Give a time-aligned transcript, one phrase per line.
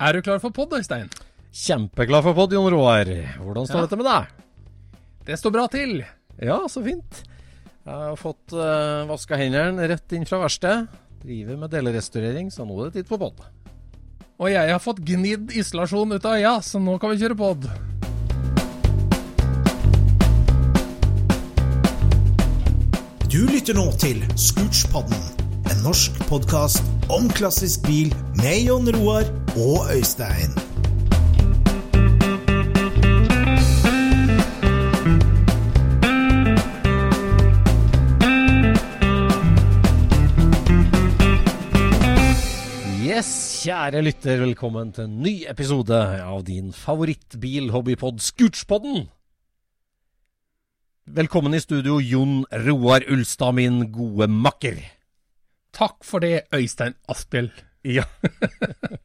[0.00, 1.10] Er du klar for pod, Øystein?
[1.52, 3.04] Kjempeklar for pod, Jon Roar.
[3.40, 3.86] Hvordan står Ja.
[3.86, 4.26] dette med deg?
[5.26, 6.04] Det står bra til.
[6.40, 7.22] Ja, så fint.
[7.84, 10.88] Jeg har fått uh, vaska hendene rett inn fra verkstedet.
[11.20, 13.40] Driver med delerestaurering, så nå er det tid på pod.
[14.40, 17.66] Og jeg har fått gnidd isolasjon ut av øya, så nå kan vi kjøre pod.
[23.30, 25.20] Du lytter nå til Scootspodden,
[25.80, 29.24] norsk podkast om klassisk bil med Jon Roar
[29.56, 30.52] og Øystein.
[43.00, 43.32] Yes,
[43.64, 49.08] kjære lytter, velkommen til en ny episode av din favorittbil-hobbypod Scootspodden.
[51.10, 54.99] Velkommen i studio, Jon Roar Ulstad, min gode makker.
[55.76, 57.50] Takk for det, Øystein Asphjell.
[57.86, 58.04] Ja.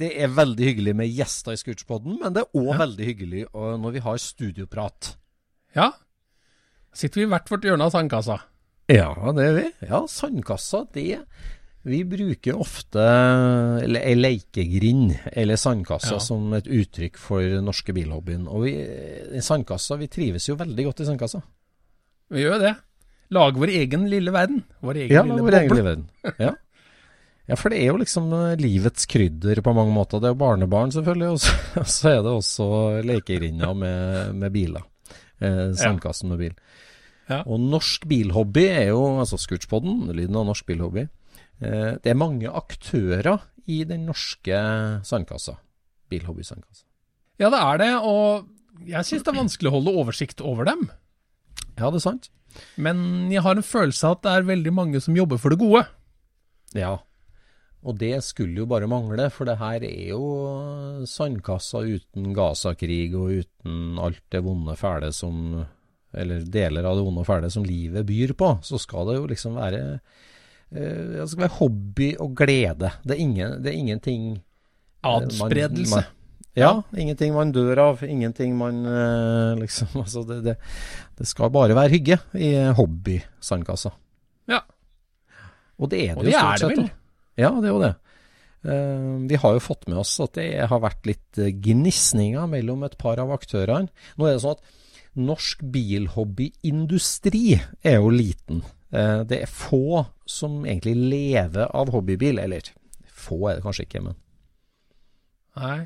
[0.00, 3.96] det er veldig hyggelig med gjester i Scootspodden, men det er òg veldig hyggelig når
[3.96, 5.14] vi har studioprat.
[5.76, 5.90] Ja,
[6.92, 8.38] sitter vi i hvert vårt hjørne av sandkassa.
[8.92, 9.66] Ja, det er vi.
[9.88, 11.22] Ja, sandkassa, det
[11.82, 13.02] Vi bruker ofte
[13.82, 16.18] eller ei leikegrind eller sandkassa Ja.
[16.22, 18.44] som et uttrykk for norske bilhobbyen.
[18.46, 18.74] Og vi,
[19.42, 21.40] sandkassa, vi trives jo veldig godt i sandkassa.
[22.30, 22.74] Vi gjør det.
[23.32, 24.60] Lager vår egen lille verden.
[24.84, 26.06] Vår egen Ja, lille vår egen lille verden.
[26.36, 26.52] Ja.
[27.48, 30.20] ja, for det er jo liksom eh, livets krydder på mange måter.
[30.20, 32.68] Det er jo barnebarn, selvfølgelig, og så, er det også
[33.08, 34.84] lekegrinda med, med biler.
[35.42, 36.54] Eh, sandkassen med bil.
[37.30, 37.40] Ja.
[37.46, 41.06] Og norsk bilhobby er jo, altså Scootspoden, lyden av norsk bilhobby.
[41.62, 44.58] Eh, det er mange aktører i den norske
[45.06, 45.56] sandkassa.
[46.12, 46.84] Bilhobby-sandkassa.
[47.40, 50.84] Ja, det er det, og jeg syns det er vanskelig å holde oversikt over dem.
[51.78, 52.28] Ja, det er sant.
[52.76, 55.60] Men jeg har en følelse av at det er veldig mange som jobber for det
[55.62, 55.84] gode.
[56.76, 56.96] Ja.
[57.82, 60.22] Og det skulle jo bare mangle, for det her er jo
[61.08, 65.64] sandkassa uten Gaza-krig og uten alt det vonde fæle som
[66.12, 68.58] Eller deler av det vonde og fæle som livet byr på.
[68.62, 69.82] Så skal det jo liksom være
[70.70, 72.90] eh, Det skal være hobby og glede.
[73.02, 75.96] Det er, ingen, det er ingenting eh, Adspredelse.
[75.96, 76.21] Man, man,
[76.58, 78.02] ja, ingenting man dør av.
[78.04, 80.56] Ingenting man eh, liksom Altså, det, det,
[81.18, 83.92] det skal bare være hygge i hobby-sandkassa.
[84.52, 84.60] Ja.
[85.80, 86.78] Og det er det Og jo det stort er det sett.
[86.82, 86.90] vel?
[87.40, 87.94] Ja, det er jo det.
[88.62, 92.84] Eh, vi har jo fått med oss at det har vært litt eh, gnisninger mellom
[92.86, 93.88] et par av aktørene.
[94.20, 94.78] Nå er det sånn at
[95.18, 98.62] norsk bilhobbyindustri er jo liten.
[98.92, 102.38] Eh, det er få som egentlig lever av hobbybil.
[102.44, 102.70] Eller
[103.08, 104.20] få er det kanskje ikke, men
[105.56, 105.80] Nei.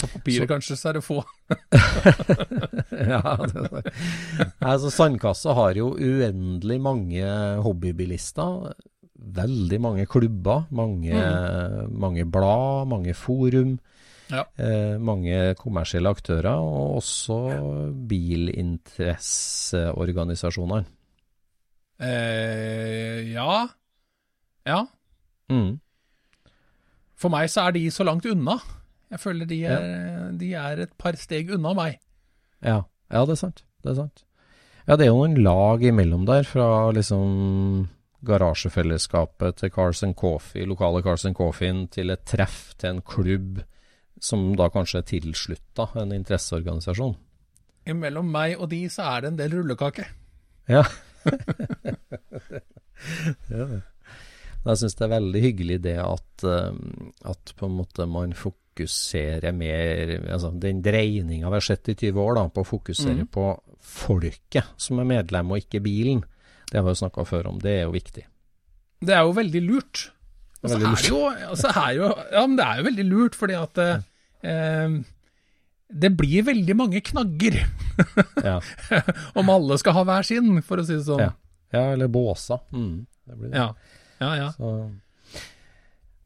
[0.00, 1.20] På papiret kanskje, så er det få.
[3.14, 3.92] ja, det,
[4.58, 7.22] altså Sandkassa har jo uendelig mange
[7.62, 8.74] hobbybilister.
[9.34, 11.14] Veldig mange klubber, mange,
[11.88, 13.78] mange blad, mange forum.
[14.32, 14.44] Ja.
[14.56, 17.38] Eh, mange kommersielle aktører, og også
[18.08, 20.84] bilinteresseorganisasjonene.
[22.00, 23.66] Eh, ja.
[24.66, 24.86] Ja.
[25.52, 25.80] Mm.
[27.20, 28.56] For meg så er de så langt unna.
[29.14, 29.82] Jeg føler de er,
[30.34, 32.00] de er et par steg unna meg.
[32.66, 32.80] Ja.
[33.12, 33.62] ja, det er sant.
[33.84, 34.24] Det er sant.
[34.88, 37.86] Ja, det er jo noen lag imellom der, fra liksom
[38.24, 43.62] garasjefellesskapet til Cars and Coffee, lokale Cars and Coffee, til et treff, til en klubb,
[44.20, 47.14] som da kanskje er tilslutta en interesseorganisasjon.
[47.94, 50.08] Imellom meg og de så er det en del rullekake.
[50.72, 50.84] Ja.
[53.52, 53.66] ja.
[54.64, 56.72] Jeg syns det er veldig hyggelig det at, eh,
[57.28, 58.32] at på en måte man
[58.74, 63.24] fokuserer mer altså Den dreininga vi har sett i 20 år, da, på å fokusere
[63.24, 63.30] mm.
[63.30, 63.46] på
[63.84, 66.24] folket som er medlem, og ikke bilen.
[66.70, 67.60] Det har vi jo snakka før om.
[67.62, 68.24] Det er jo viktig.
[69.04, 70.08] Det er jo veldig lurt.
[70.64, 71.18] Og så er jo,
[71.68, 74.94] er jo Ja, men det er jo veldig lurt, fordi at eh,
[75.92, 77.60] det blir veldig mange knagger
[78.40, 78.56] Ja,
[79.38, 81.20] om alle skal ha hver sin, for å si det sånn.
[81.22, 81.34] Ja.
[81.76, 82.64] ja eller båser.
[82.72, 83.60] Mm, det blir det.
[83.60, 83.68] Ja,
[84.24, 84.32] ja.
[84.40, 84.50] ja.
[84.56, 84.72] Så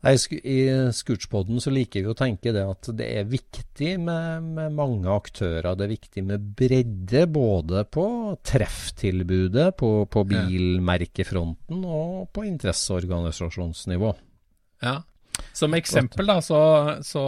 [0.06, 0.14] Nei,
[0.47, 0.59] I
[0.94, 5.72] Scootspoden så liker vi å tenke det at det er viktig med, med mange aktører.
[5.74, 8.06] Det er viktig med bredde både på
[8.47, 14.15] trefftilbudet, på, på bilmerkefronten og på interesseorganisasjonsnivå.
[14.86, 15.00] Ja.
[15.53, 16.62] Som eksempel da, så,
[17.03, 17.24] så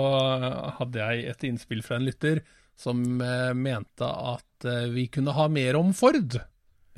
[0.79, 2.45] hadde jeg et innspill fra en lytter
[2.79, 6.39] som eh, mente at eh, vi kunne ha mer om Ford.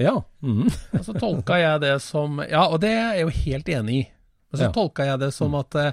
[0.00, 0.18] Ja.
[0.44, 0.68] Mm.
[0.68, 4.04] Og så tolka jeg det som Ja, og det er jeg jo helt enig i.
[4.52, 4.70] Og så Ja.
[4.72, 5.92] tolka jeg det som at, eh,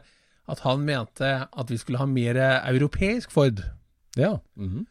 [0.50, 2.35] at han mente at vi skulle ha mer
[2.67, 3.63] europeisk Ford.
[4.17, 4.38] ja.
[4.57, 4.85] mhm.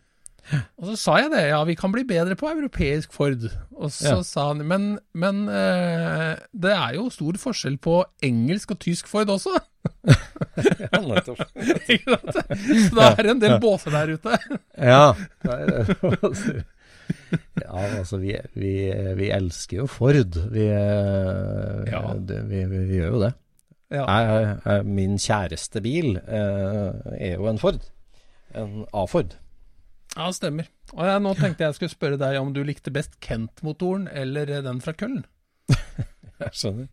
[0.80, 3.42] Og så sa jeg det, ja, vi kan bli bedre på europeisk Ford.
[3.76, 4.22] Og så Ja.
[4.24, 9.28] sa han, men, men eh, det er jo stor forskjell på engelsk og tysk Ford
[9.28, 9.52] også.
[10.58, 11.38] Ja, nettopp.
[11.92, 12.40] Ikke sant?
[12.88, 14.38] Så det er en del båser der ute.
[14.80, 15.12] Ja.
[17.60, 18.72] ja, altså vi, vi,
[19.18, 20.38] vi elsker jo Ford.
[20.52, 22.02] Vi, eh, Ja.
[22.18, 23.32] det, vi, vi, vi gjør jo det.
[23.94, 24.04] Ja.
[24.04, 27.78] Jeg, jeg, min kjæreste bil eh, er jo en Ford.
[28.56, 29.32] En A-Ford.
[30.16, 30.68] ja, stemmer.
[30.92, 34.80] Og jeg, nå tenkte jeg skulle spørre deg om du likte best Kent-motoren eller den
[34.84, 35.24] fra Køllen.
[36.38, 36.86] Jeg skjønner.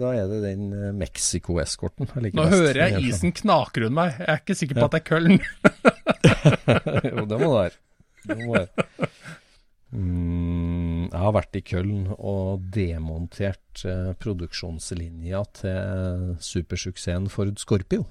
[0.00, 2.08] Da er det den eh, Mexico-eskorten.
[2.14, 2.54] jeg liker Nå best.
[2.56, 4.14] hører jeg isen knaker rundt meg.
[4.16, 5.36] Jeg er ikke sikker på at det er Køllen.
[7.10, 7.76] jo, det må det være.
[8.24, 8.86] Det må være.
[9.90, 18.04] Mm, jeg har vært i Køln og demontert eh, produksjonslinja til supersuksessen Ford Scorpio.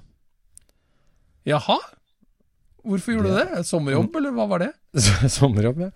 [1.48, 1.78] Jaha?
[2.84, 3.64] Hvorfor gjorde du det?
[3.68, 4.70] Sommerjobb, eller hva var det?
[5.38, 5.90] Sommerjobb, ja.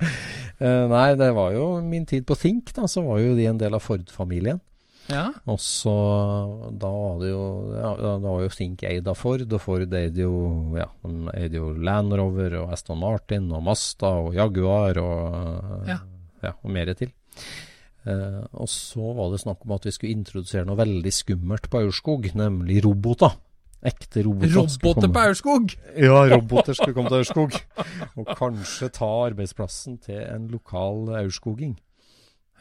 [0.60, 2.88] Eh, nei, det var jo min tid på Think, da.
[2.90, 4.60] Så var jo de en del av Ford-familien.
[5.10, 5.26] Ja.
[5.52, 5.92] Og så
[6.80, 7.44] da var det jo
[7.76, 10.38] ja, da var jo Think eid av Ford, og Ford eide jo
[10.78, 15.98] ja, de eide jo Land Rover og Aston Martin og Masta og Jaguar og Ja.
[16.46, 17.12] ja, og mer til.
[18.04, 21.84] Eh, og så var det snakk om at vi skulle introdusere noe veldig skummelt på
[21.84, 23.36] Aurskog, nemlig roboter.
[23.84, 24.54] Ekte roboter.
[24.56, 25.74] Roboter på Aurskog!
[26.00, 27.56] Ja, roboter skulle komme til Aurskog.
[28.16, 31.76] Og kanskje ta arbeidsplassen til en lokal aurskoging.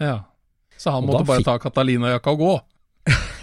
[0.03, 0.25] Ja.
[0.83, 2.53] Så han måtte bare fikk- ta Catalina-jakka og gå.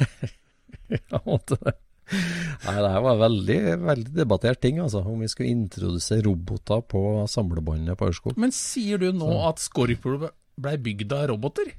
[1.15, 1.77] han måtte det.
[2.11, 5.05] Nei, det her var veldig, veldig debattert ting, altså.
[5.07, 8.35] Om vi skulle introdusere roboter på samlebåndet på Aurskog.
[8.41, 11.71] Men sier du nå at Scorpio blei bygd av roboter?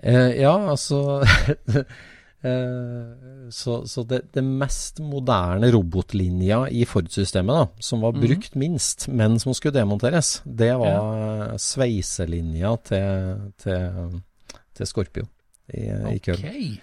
[0.00, 1.22] Eh, ja, altså
[2.42, 8.22] Så, så det, det mest moderne robotlinja i Ford-systemet, da, som var Mhm.
[8.22, 14.20] brukt minst, men som skulle demonteres, det var sveiselinja til, til,
[14.74, 15.26] til Scorpio
[15.74, 15.84] i,
[16.14, 16.38] i Køln.
[16.40, 16.78] Okay.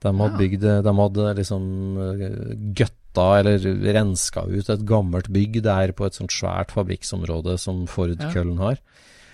[0.00, 1.62] De hadde bygd De hadde liksom
[1.98, 3.58] eh, gøtta eller
[3.98, 8.30] renska ut et gammelt bygg der på et sånt svært fabrikksområde som Ford Ja.
[8.32, 8.78] Køln har.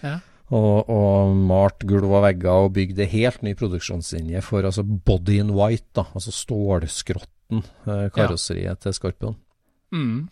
[0.02, 0.18] Ja.
[0.54, 5.40] Og, og malt gulv og vegger og bygd en helt ny produksjonslinje for altså body
[5.42, 9.34] in white, da, altså stålskrotten, eh, karosseriet til Scorpion.
[9.94, 10.28] Mm.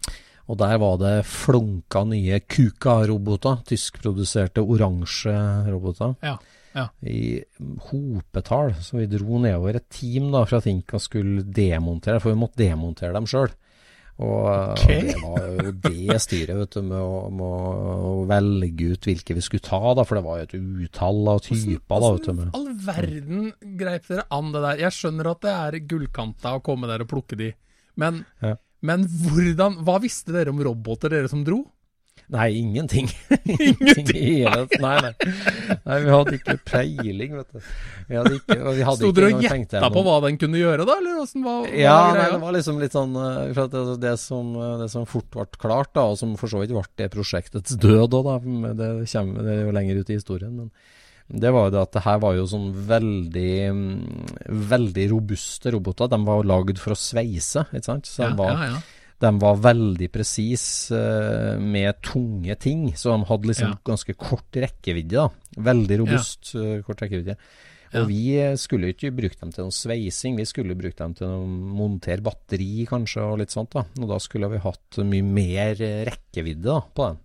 [0.51, 5.35] Og der var det flunka nye Kuka-roboter, tyskproduserte oransje
[5.71, 6.15] roboter.
[6.23, 6.37] Ja,
[6.77, 6.89] ja.
[7.03, 7.43] I
[7.89, 8.75] hopetall.
[8.83, 12.63] Så vi dro nedover et team da fra Think og skulle demontere, for vi måtte
[12.63, 13.53] demontere dem sjøl.
[14.23, 14.47] Og
[14.77, 14.87] Ok.
[14.87, 19.43] det var jo det styret, vet du, med å, med å velge ut hvilke vi
[19.45, 20.55] skulle ta, da, for det var jo et
[20.87, 21.81] utall av typer.
[21.89, 22.33] da, vet du.
[22.33, 22.51] Hvordan Med.
[22.55, 23.53] all verden
[23.83, 24.83] greip dere an det der?
[24.87, 27.53] Jeg skjønner at det er gullkanta å komme der og plukke de,
[27.97, 28.55] men, Ja.
[28.81, 31.65] men hvordan Hva visste dere om roboter, dere som dro?
[32.33, 33.11] Nei, ingenting.
[33.45, 34.45] Ingenting?
[34.81, 35.13] Nei, nei.
[35.85, 37.67] nei, vi hadde ikke peiling, vet du.
[38.09, 40.97] Vi hadde ikke, vi hadde Sto dere og gjetta på hva den kunne gjøre, da?
[41.03, 44.79] Eller åssen var, Ja, nei, det var liksom litt sånn eh, det, det, som, eh,
[44.81, 48.17] det som fort ble klart, da, og som for så vidt ble det prosjektets død
[48.23, 48.39] òg, da.
[48.81, 50.57] Det, kommer, det er jo lenger ut i historien.
[50.57, 50.73] Men
[51.45, 53.93] det var jo det at det her var jo sånn veldig mm,
[54.73, 56.09] Veldig robuste roboter.
[56.09, 58.09] De var lagd for å sveise, ikke sant.
[58.09, 59.02] Så de ja, var, ja, ja.
[59.23, 63.79] De var veldig presise uh, med tunge ting, så de hadde liksom Ja.
[63.93, 65.23] ganske kort rekkevidde.
[65.23, 65.29] da.
[65.71, 67.37] Veldig robust eh, kort rekkevidde.
[67.93, 68.01] Ja.
[68.01, 71.29] Og vi eh, skulle ikke bruke dem til noen sveising, vi skulle bruke dem til
[71.29, 73.75] å montere batteri kanskje, og litt sånt.
[73.77, 73.85] da.
[74.01, 77.21] Og da skulle vi hatt mye mer eh, rekkevidde da, på dem.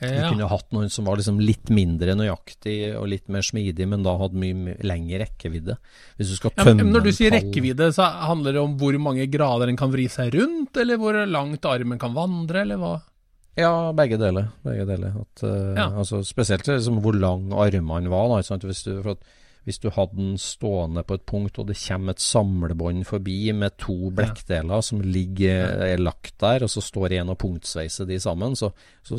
[0.00, 3.86] Vi Du kunne hatt noen som var liksom litt mindre nøyaktig og litt mer smidig,
[3.88, 5.78] men da hadde mye lengre rekkevidde.
[6.18, 8.98] Hvis du skal Ja, tømme men når du sier rekkevidde, så handler det om hvor
[9.00, 12.94] mange grader den kan vri seg rundt, eller hvor langt armen kan vandre, eller hva?
[13.56, 14.50] Ja, begge deler.
[14.62, 15.14] Begge deler.
[15.22, 15.88] At, eh, Ja.
[15.96, 18.42] altså, spesielt liksom, hvor lang armene var.
[18.42, 18.58] Da?
[18.68, 19.18] Hvis, du, for at,
[19.66, 23.74] hvis du hadde den stående på et punkt, og det kommer et samlebånd forbi med
[23.82, 28.54] to blekkdeler som ligger er lagt der, og så står en og punktsveiser de sammen,
[28.54, 28.70] så,
[29.02, 29.18] så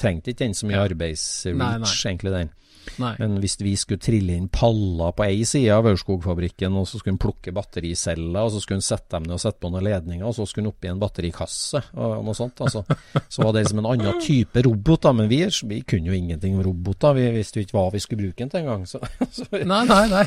[0.00, 2.54] trengte ikke den så mye arbeidsreach, egentlig, den.
[3.00, 3.12] Nei.
[3.20, 7.14] Men hvis vi skulle trille inn paller på ei side av Aurskog-fabrikken, og så skulle
[7.16, 10.26] en plukke battericeller, og så skulle en sette dem ned og sette på noen ledninger,
[10.28, 12.84] og så skulle en oppi en batterikasse og noe sånt, altså.
[13.28, 15.14] Så var det liksom en annen type robot, da.
[15.16, 17.14] Men vi, vi kunne jo ingenting om roboter.
[17.18, 18.84] Vi visste jo ikke hva vi skulle bruke den til engang.
[18.90, 20.26] Så, så, vi- Nei, nei, nei.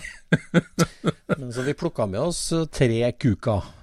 [1.40, 3.12] men så vi plukka med oss tre tre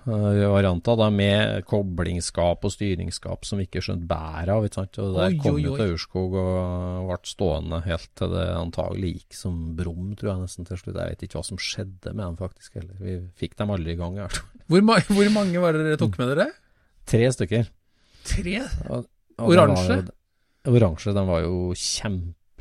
[0.04, 4.64] Kuka-varianter, da, med koblingsskap og styringsskap som vi ikke skjønte bæret av.
[4.66, 4.98] ikke sant?
[4.98, 9.12] Og Oi, der kom vi jo til Aurskog og ble stående helt til det antagelig
[9.20, 10.98] gikk som brum, tror jeg nesten til slutt.
[10.98, 12.96] Jeg vet ikke hva som skjedde med dem faktisk heller.
[13.00, 14.18] Vi fikk dem aldri i gang.
[14.24, 14.42] Jeg.
[14.72, 16.48] Hvor, ma hvor mange var det dere tok med dere?
[17.06, 17.70] Tre stykker.
[18.24, 18.58] Tre?
[18.90, 19.06] Og-
[19.38, 19.96] og Oransje?
[20.02, 21.12] jo- Oransje.
[21.14, 21.72] De var jo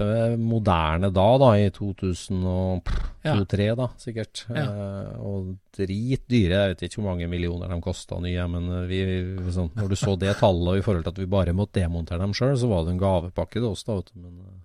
[0.05, 3.75] neppe moderne da, da, i 2002-2003 Ja.
[3.77, 4.45] da, sikkert.
[4.49, 4.63] Ja.
[4.65, 6.61] Eh, og dritdyre.
[6.61, 9.95] Jeg vet ikke hvor mange millioner de kosta nye, men vi, vi, sånn, når du
[9.99, 12.67] så det tallet og i forhold til at vi bare måtte demontere dem sjøl, så
[12.71, 13.99] var det en gavepakke til oss, da.
[13.99, 14.19] Vet du.
[14.25, 14.57] Men, eh,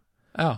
[0.47, 0.53] Ja.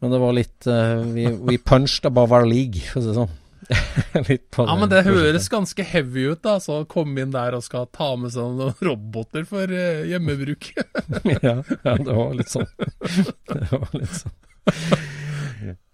[0.00, 3.18] men det var litt uh, we, we punched above our league, for å si det
[3.20, 3.36] sånn.
[4.14, 6.56] ja, men det høres ganske heavy ut, da.
[6.62, 10.72] Så komme inn der og skal ta med seg noen roboter for eh, hjemmebruk.
[11.46, 12.68] ja, ja, det var litt sånn.
[13.50, 14.36] Det var litt sånn.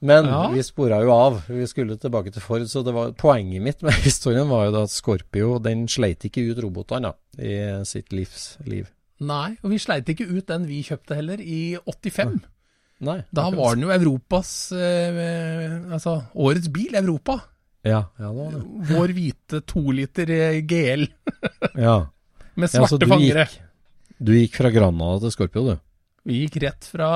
[0.06, 0.40] Men Ja.
[0.52, 1.38] vi spora jo av.
[1.48, 2.66] Vi skulle tilbake til Ford.
[2.70, 6.44] Så det var, poenget mitt med historien var jo da at Scorpio den sleit ikke
[6.50, 7.56] ut robotene i
[7.88, 8.90] sitt livs liv.
[9.26, 12.36] Nei, og vi sleit ikke ut den vi kjøpte heller, i 85.
[13.06, 13.18] Nei.
[13.34, 17.40] Da var den jo Europas eh, Altså årets bil, Europa.
[17.86, 18.60] Ja, ja, det var det.
[18.90, 20.30] Vår hvite toliter
[20.66, 21.06] GL
[21.86, 21.96] Ja.
[22.58, 23.44] med ja, svarte du fangere.
[23.46, 23.62] gikk,
[24.18, 25.76] du gikk fra Granada til Scorpio, du?
[26.26, 27.10] Vi gikk rett fra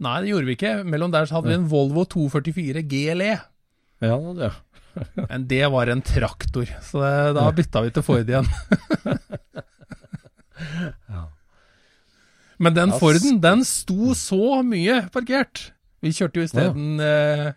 [0.00, 0.70] Nei, det gjorde vi ikke.
[0.88, 3.34] Mellom der så hadde vi en Volvo 244 GLE.
[4.00, 4.54] Ja, det hadde jeg.
[5.30, 8.48] Men det var en traktor, så det, da bytta vi til Ford igjen.
[11.08, 11.26] Ja.
[12.60, 15.70] Men den Forden, den sto så mye parkert.
[16.04, 17.52] Vi kjørte jo isteden eh,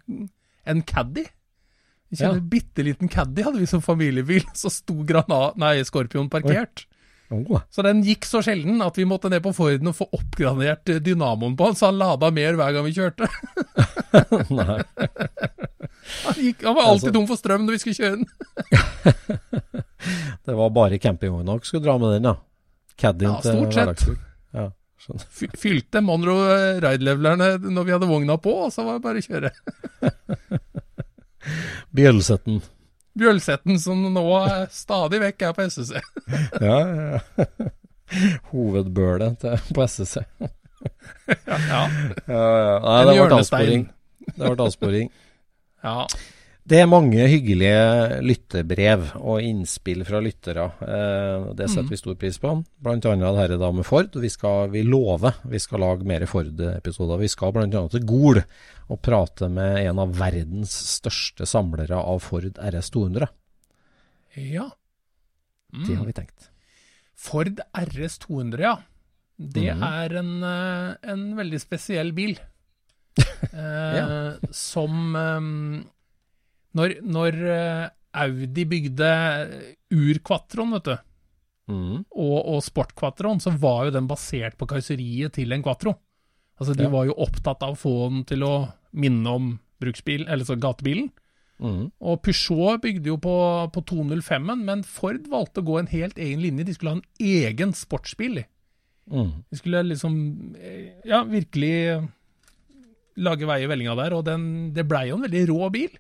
[0.71, 1.25] en Caddy.
[2.13, 2.41] Vi kjenner Ja.
[2.43, 6.85] en bitte liten Caddy hadde vi som familiebil, så sto Granat, nei, Scorpion parkert.
[7.33, 10.91] Oh, Så den gikk så sjelden at vi måtte ned på Forden og få oppgradert
[10.93, 13.25] eh, dynamoen på den, så han lada mer hver gang vi kjørte.
[14.59, 14.77] nei.
[16.03, 18.27] Han, gikk, han var alltid Altså- tom for strøm når vi skulle kjøre den.
[20.45, 22.33] Det var bare campingvogna dere skulle dra med den, ja?
[22.99, 24.03] Caddien Ja, stort sett.
[24.53, 24.65] Ja.
[25.63, 29.51] Fylte Monroe ride-levelerne når vi hadde vogna på, og så var det bare å kjøre.
[31.93, 32.61] Bjølsetten.
[33.19, 34.25] Bjølsetten som nå
[34.73, 35.99] stadig vekk er på SSC.
[36.61, 37.69] Ja, ja, ja.
[38.51, 40.23] Hovedbølet til, på SSC.
[41.47, 41.81] Ja, ja.
[42.27, 42.71] Ja, ja.
[42.83, 43.83] Nei, det ble avsporing.
[44.25, 45.11] Det ble avsporing.
[45.85, 46.01] ja.
[46.63, 50.63] Det er mange hyggelige lyttebrev og innspill fra lyttere.
[50.79, 51.89] Eh, det setter Mhm.
[51.91, 52.53] vi stor pris på.
[52.79, 54.15] Blant annet dette da med Ford.
[54.15, 57.19] Vi, skal, vi lover vi skal lage mer Ford-episoder.
[57.19, 58.39] Vi skal annet til Gol
[58.89, 63.27] og prate med en av verdens største samlere av Ford RS 200.
[64.35, 64.69] ja.
[65.73, 66.05] Det har Mm.
[66.05, 66.49] vi tenkt.
[67.15, 68.77] Ford RS 200, ja.
[69.39, 69.81] Det mm.
[69.83, 72.37] er en, eh, en veldig spesiell bil.
[73.53, 75.83] Eh, Som eh,
[76.73, 77.89] Når, når eh,
[78.23, 79.09] Audi bygde
[79.93, 80.95] Ur-Quattroen, vet du,
[81.73, 81.97] mm.
[82.11, 85.95] og, og Sport-Quattroen, så var jo den basert på karosseriet til en Quattro.
[86.59, 86.93] Altså, de Ja.
[86.93, 88.53] var jo opptatt av å få den til å
[88.93, 89.51] minne om
[89.81, 91.09] bruksbil, eller så gatebilen.
[91.63, 91.91] Mm.
[92.01, 93.33] Og Peugeot bygde jo på,
[93.73, 96.65] på 205-en, men Ford valgte å gå en helt egen linje.
[96.67, 98.43] De skulle ha en egen sportsbil.
[99.11, 99.31] Mhm.
[99.51, 100.13] De skulle liksom
[100.55, 102.05] eh, ja, virkelig eh,
[103.19, 105.97] lage vei i vellinga der, og den, det blei jo en veldig rå bil.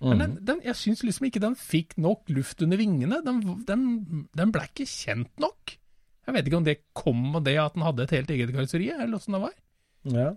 [0.00, 0.44] Men den, Mhm.
[0.44, 3.22] den, jeg syns liksom ikke den fikk nok luft under vingene.
[3.24, 5.76] Den, den, den ble ikke kjent nok.
[6.26, 8.90] Jeg vet ikke om det kom av det at den hadde et helt eget karosseri,
[8.92, 9.54] eller åssen det var.
[10.04, 10.32] Ja.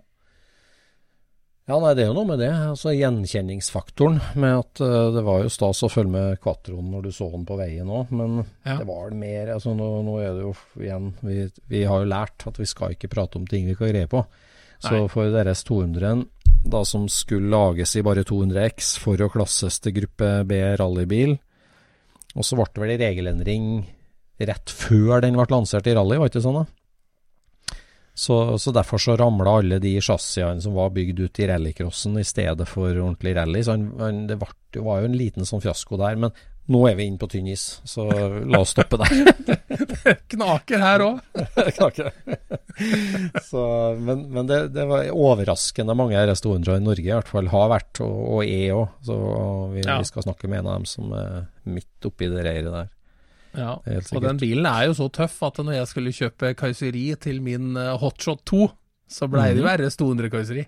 [1.70, 2.48] Ja, nei, det er jo noe med det.
[2.50, 7.10] Altså Gjenkjenningsfaktoren med at uh, det var jo stas å følge med Quattroen når du
[7.14, 8.78] så den på veien òg, men Ja.
[8.80, 11.36] det var mer altså nå, nå er det jo igjen vi,
[11.70, 14.10] vi har jo lært at vi skal ikke prate om ting vi ikke har greie
[14.10, 14.24] på.
[14.80, 16.24] Så for deres 200-en,
[16.64, 21.36] da som skulle lages i bare 200X for å klasses til gruppe B rallybil,
[22.36, 23.70] og så ble det vel regelendring
[24.48, 26.68] rett før den ble lansert i rally, var det ikke sånn da?
[28.20, 32.24] Så, så derfor så ramla alle de chassisene som var bygd ut i rallycrossen i
[32.26, 33.62] stedet for ordentlig rally.
[33.64, 36.18] Så han, han, det var, det var jo en liten sånn fiasko der.
[36.20, 36.34] Men
[36.70, 38.04] nå er vi inne på tynn is, så
[38.46, 39.10] la oss stoppe der.
[40.34, 41.18] Knaker her òg.
[43.50, 43.62] så,
[43.98, 48.00] men men det, det var overraskende mange RS200 i Norge i hvert fall har vært,
[48.04, 48.88] og, og er òg.
[49.06, 49.16] Så
[49.74, 49.98] vi, Ja.
[49.98, 52.90] vi skal snakke med en av dem som er midt oppi det reiret der.
[53.58, 57.40] Ja, og den bilen er jo så tøff at når jeg skulle kjøpe karosseri til
[57.42, 58.68] min eh, Hotshot 2,
[59.10, 59.66] så blei det jo.
[59.72, 60.62] RS 200-karosseri.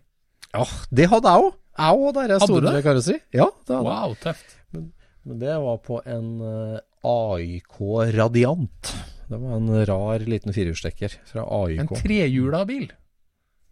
[0.52, 1.52] Ja, det hadde jeg òg.
[1.78, 2.40] Jeg òg, Hadde du det?
[2.42, 3.20] RS200-karosseri.
[3.38, 3.86] Ja, det hadde.
[3.86, 4.56] Wow, tøft.
[4.74, 4.90] Men
[5.22, 7.78] det var på en eh, AIK
[8.16, 8.92] Radiant.
[9.28, 11.94] Det var en rar liten firehjulstekker fra En AIK.
[12.02, 12.90] trehjula bil.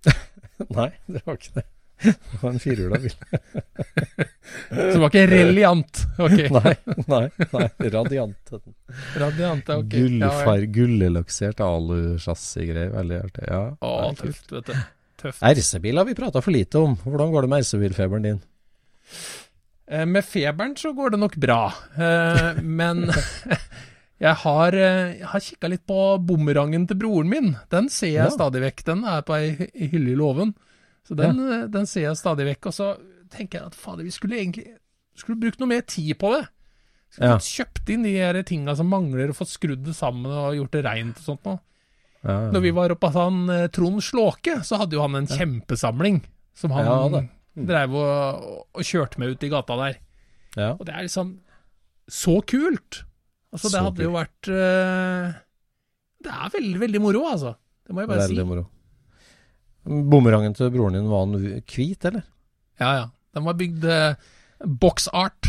[0.79, 1.67] Nei, det var ikke det.
[2.01, 3.17] Det var en firehjula bil.
[4.71, 6.01] Så det var ikke reliant.
[6.17, 6.47] Okay.
[6.57, 6.73] Nei,
[7.11, 7.21] nei,
[7.53, 8.39] nei, Radiant.
[8.51, 8.77] het den.
[9.21, 9.91] radiant, ok.
[9.93, 12.95] Gullfar, gullelaksert alu-chassis-greier.
[12.95, 13.45] Veldig artig.
[13.51, 14.81] Ja, Å, tøft, vet du.
[15.21, 15.43] Tøft.
[15.45, 16.97] RC-bil har vi prata for lite om.
[17.05, 18.41] Hvordan går det med RC-bilfeberen din?
[19.91, 23.09] Eh, Med feberen så går det nok bra, eh, men
[24.25, 27.57] jeg har, eh, jeg har kikka litt på bumerangen til broren min.
[27.73, 28.35] Den ser jeg Ja.
[28.35, 28.85] stadig vekk.
[28.87, 30.55] Den er på ei hylle i låven.
[31.09, 31.67] Så den, ja.
[31.67, 32.67] den ser jeg stadig vekk.
[32.71, 32.91] Og så
[33.33, 34.69] tenker jeg at fader, vi skulle egentlig
[35.19, 36.45] skulle brukt noe mer tid på det.
[37.11, 37.39] Skulle Ja.
[37.43, 40.85] kjøpt inn de her tinga som mangler, og fått skrudd det sammen og gjort det
[40.87, 41.59] reint og sånt noe.
[42.23, 42.51] Ja.
[42.53, 46.21] Når vi var oppe hos han Trond Slåke, så hadde jo han en kjempesamling
[46.55, 47.31] som han
[47.61, 47.69] Det.
[47.71, 50.01] drev og, og kjørte meg ut i gata der.
[50.57, 50.73] ja.
[50.75, 51.39] Og det er liksom
[52.11, 53.05] så kult.
[53.53, 55.31] Altså, det Så hadde jo vært uh,
[56.23, 57.55] Det er veldig, veldig moro, altså.
[57.87, 58.49] Det må jeg bare Veldig si.
[58.51, 58.67] moro.
[60.11, 62.27] Bumerangen til broren din, var han hvit, eller?
[62.83, 63.07] Ja, ja.
[63.35, 64.15] Den var bygd uh,
[64.83, 65.49] box art.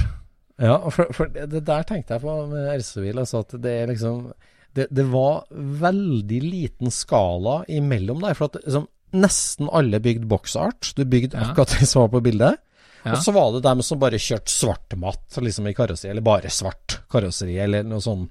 [0.62, 3.20] Ja, for, for det, der tenkte jeg på med RC-bil.
[3.22, 4.32] Altså at det er liksom
[4.77, 8.38] det, det var veldig liten skala imellom der.
[8.38, 10.94] For at liksom, nesten alle bygde boxart.
[10.96, 11.51] Du bygde Ja.
[11.51, 12.58] akkurat det som var på bildet.
[13.03, 13.15] Ja.
[13.15, 17.00] Og så var det dem som bare kjørte svartmatt liksom i karosseri, eller bare svart
[17.10, 18.30] karosseri, eller noe sånn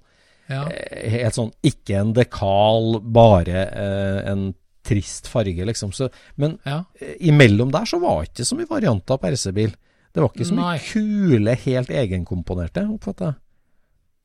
[0.48, 0.64] Ja.
[0.70, 5.92] eh, helt sånn Ikke en dekal, bare eh, en trist farge, liksom.
[5.92, 6.84] Så, men ja.
[7.00, 9.74] eh, imellom der så var det ikke så mye varianter på RC-bil.
[10.12, 10.78] Det var ikke så mye Nei.
[10.78, 13.34] kule, helt egenkomponerte, oppfatter jeg.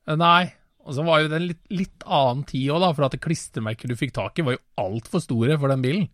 [0.07, 0.53] Eh, Nei.
[0.85, 2.93] Og så var jo det en litt, litt annen tid òg, da.
[2.93, 6.09] For at klistremerket du fikk tak i, var jo altfor store for den bilen.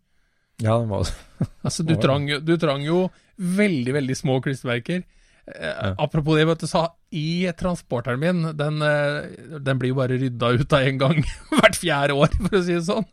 [0.62, 1.08] Ja, den var
[1.66, 2.02] Altså, du Ja.
[2.04, 5.04] trang, du trang jo veldig, veldig små klistremerker.
[5.48, 6.84] Eh, Apropos det, vet du, sa
[7.18, 11.24] i transporteren min, den, eh, den blir jo bare rydda ut av en gang
[11.58, 13.08] hvert fjerde år, for å si det sånn.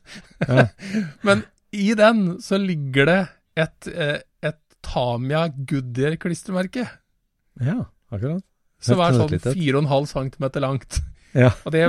[0.44, 0.66] Ja.
[1.26, 3.18] Men i den så ligger det
[3.64, 6.84] et, eh, et Tamia Goodyear-klistremerke.
[7.64, 7.80] Ja,
[8.12, 8.44] akkurat.
[8.80, 11.00] Som er sånn 4,5 cm langt.
[11.36, 11.50] Ja.
[11.66, 11.82] Og det,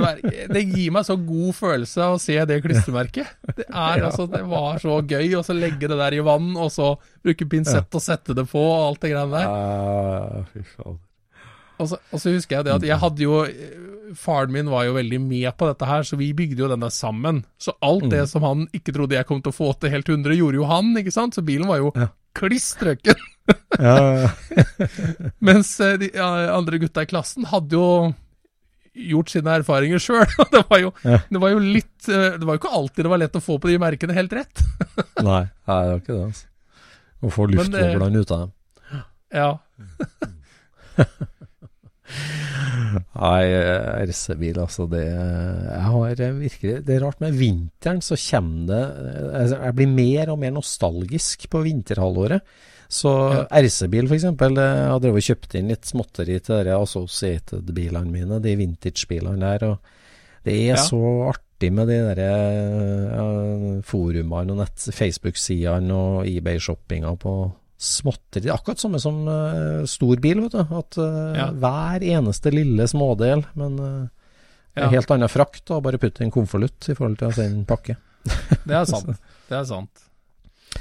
[0.52, 3.30] det gir meg så god følelse å se det klistremerket.
[3.56, 6.68] Det, er, altså, det var så gøy å så legge det der i vann, og
[6.74, 6.92] så
[7.24, 9.48] bruke pinsett og sette det på, og alt det greiene der.
[9.48, 10.98] Ah.
[11.80, 13.38] Og så, og så husker jeg det at jeg hadde jo
[14.18, 17.44] Faren min var jo veldig med på dette her, så vi bygde jo denne sammen.
[17.62, 20.34] Så alt det som han ikke trodde jeg kom til å få til helt 100,
[20.34, 21.38] gjorde jo han, ikke sant?
[21.38, 22.08] Så bilen var jo Ja.
[22.34, 23.22] kliss strøken.
[23.78, 24.32] Ja,
[25.46, 27.86] Mens eh, de andre gutta i klassen hadde jo
[29.08, 30.26] gjort sine erfaringer sjøl.
[30.54, 31.18] Det, var jo- Ja.
[31.30, 33.58] det var jo litt eh, Det var jo ikke alltid det var lett å få
[33.62, 34.62] på de merkene helt rett.
[35.28, 36.46] nei, nei, det var ikke det, altså.
[37.20, 38.52] Å få luftboblene ut av dem.
[39.36, 39.50] Ja.
[42.10, 45.04] Nei, eh, RC-bil, altså det
[45.84, 49.92] har eh, virkelig Det er rart med vinteren, så kommer det eh, altså, Jeg blir
[49.94, 52.42] mer og mer nostalgisk på vinterhalvåret.
[52.90, 53.44] Så Ja.
[53.62, 59.38] RC-bil, eh, Jeg har drevet kjøpt inn litt småtteri til de associated-bilene mine, de vintage-bilene
[59.38, 59.68] der.
[59.70, 59.78] Og
[60.44, 60.82] det er Ja.
[60.82, 60.98] så
[61.30, 62.20] artig med de der
[63.14, 67.34] ja, forumene og nett Facebook-sidene og eBay-shoppinga på
[67.80, 68.48] småtteri.
[68.50, 70.58] Er akkurat samme som uh, stor bil, vet du.
[70.76, 71.50] At uh, Ja.
[71.52, 74.08] hver eneste lille smådel, men uh,
[74.76, 74.88] Ja.
[74.88, 77.96] helt annen frakt, og bare putte en konvolutt i forhold til å sende pakke.
[78.66, 79.16] Det er sant.
[79.48, 80.04] Det er sant.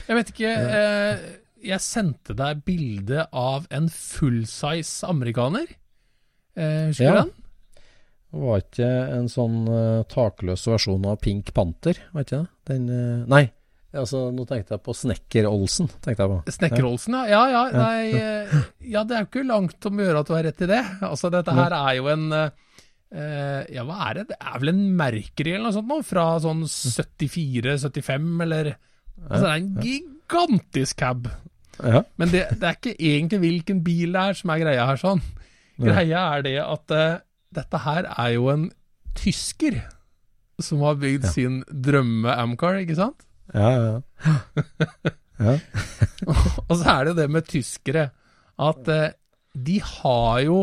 [0.08, 1.18] Jeg vet ikke eh,
[1.66, 5.68] Jeg sendte deg bilde av en fullsize amerikaner.
[6.56, 7.12] Eh, husker Ja.
[7.12, 7.32] du den?
[8.30, 12.50] Det var ikke en sånn uh, takløs versjon av Pink Panther, var ikke det?
[12.70, 13.48] Den uh, Nei,
[13.98, 15.90] altså nå tenkte jeg på Snekker-Olsen.
[16.06, 17.24] Snekker-Olsen, ja.
[17.26, 18.54] Ja, ja, nei, eh,
[18.86, 20.84] ja, det er jo ikke langt om å gjøre at du har rett i det.
[21.10, 24.28] Altså, dette her er jo en Ja, hva er det?
[24.30, 25.98] Det er vel en Mercury eller noe sånt nå?
[26.06, 28.76] Fra sånn 74-75, eller
[29.26, 31.26] Altså, det er en gigantisk cab.
[31.84, 32.02] Ja.
[32.20, 35.22] Men det, det er ikke egentlig hvilken bil det er som er greia her, sånn.
[35.80, 37.20] Greia er det at uh,
[37.56, 38.66] dette her er jo en
[39.16, 39.78] tysker
[40.60, 41.32] som har bygd Ja.
[41.32, 43.24] sin drømme-Amcar, ikke sant?
[43.56, 44.36] Ja, ja.
[45.40, 45.56] ja.
[46.68, 48.10] Og så er det jo det med tyskere
[48.60, 49.08] at uh,
[49.56, 50.58] de har jo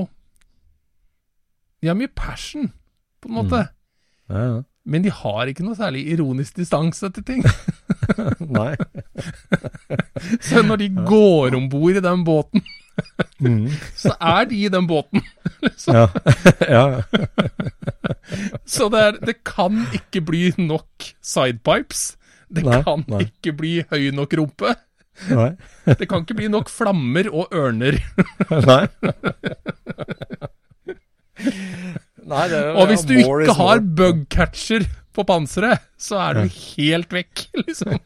[1.82, 2.68] De har mye passion,
[3.22, 3.64] på en måte.
[4.28, 4.62] ja, ja.
[4.86, 7.40] Men de har ikke noe særlig ironisk distanse til ting.
[8.58, 8.74] Nei.
[10.48, 12.64] Så når de går om bord i den båten,
[13.44, 13.66] Mm.
[13.92, 15.20] så er de i den båten.
[15.60, 15.92] liksom.
[15.92, 16.06] Ja.
[16.64, 17.02] ja.
[18.64, 22.06] Så det, er, det kan ikke bli nok sidepipes.
[22.48, 23.26] Det Nei, kan nei.
[23.28, 24.72] ikke bli høy nok rumpe.
[25.28, 25.50] Nei.
[25.84, 28.00] Det kan ikke bli nok flammer og ørner.
[28.64, 28.86] Nei.
[32.26, 37.12] Nei, det er Og hvis du ikke har bugcatcher på panseret, så er du helt
[37.16, 37.96] vekk, liksom.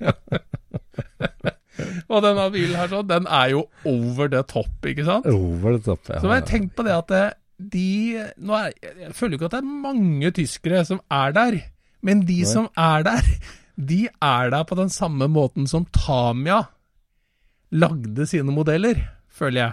[2.10, 5.26] og denne bilen her sånn, den er jo over the top, ikke sant?
[5.30, 6.02] Over the top.
[6.10, 6.18] Ja.
[6.22, 9.54] Så har jeg tenkt på det at det- de nå er, Jeg føler ikke at
[9.58, 11.58] det er mange tyskere som er der,
[12.02, 13.20] men de som er der,
[13.76, 16.62] de er der på den samme måten som Tamia
[17.70, 18.96] lagde sine modeller,
[19.28, 19.72] føler jeg.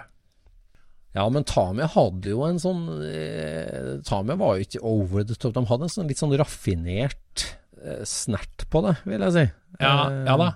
[1.17, 5.55] Ja, men Tami hadde jo en sånn eh, Tami var jo ikke over the top.
[5.57, 7.45] De hadde en sånn litt sånn raffinert
[7.81, 9.45] eh, snert på det, vil jeg si.
[9.81, 10.49] Ja, Eh, ja da.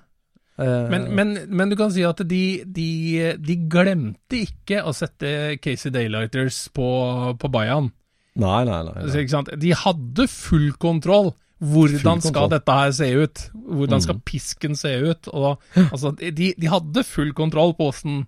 [0.62, 2.89] Eh, Men, men, men du kan si at de, de,
[3.41, 6.86] de glemte ikke å sette Casey Daylighters på,
[7.41, 7.89] på Bayan.
[8.39, 9.08] Nei, nei, nei.
[9.08, 9.24] Nei.
[9.32, 9.50] sant?
[9.60, 11.34] De hadde full kontroll.
[11.62, 12.52] Hvordan Full skal kontroll.
[12.56, 13.41] dette her se ut?
[13.54, 14.06] Hvordan Mm.
[14.06, 15.28] skal pisken se ut?
[15.34, 15.60] Og,
[15.91, 18.24] altså, de, de hadde full kontroll på åssen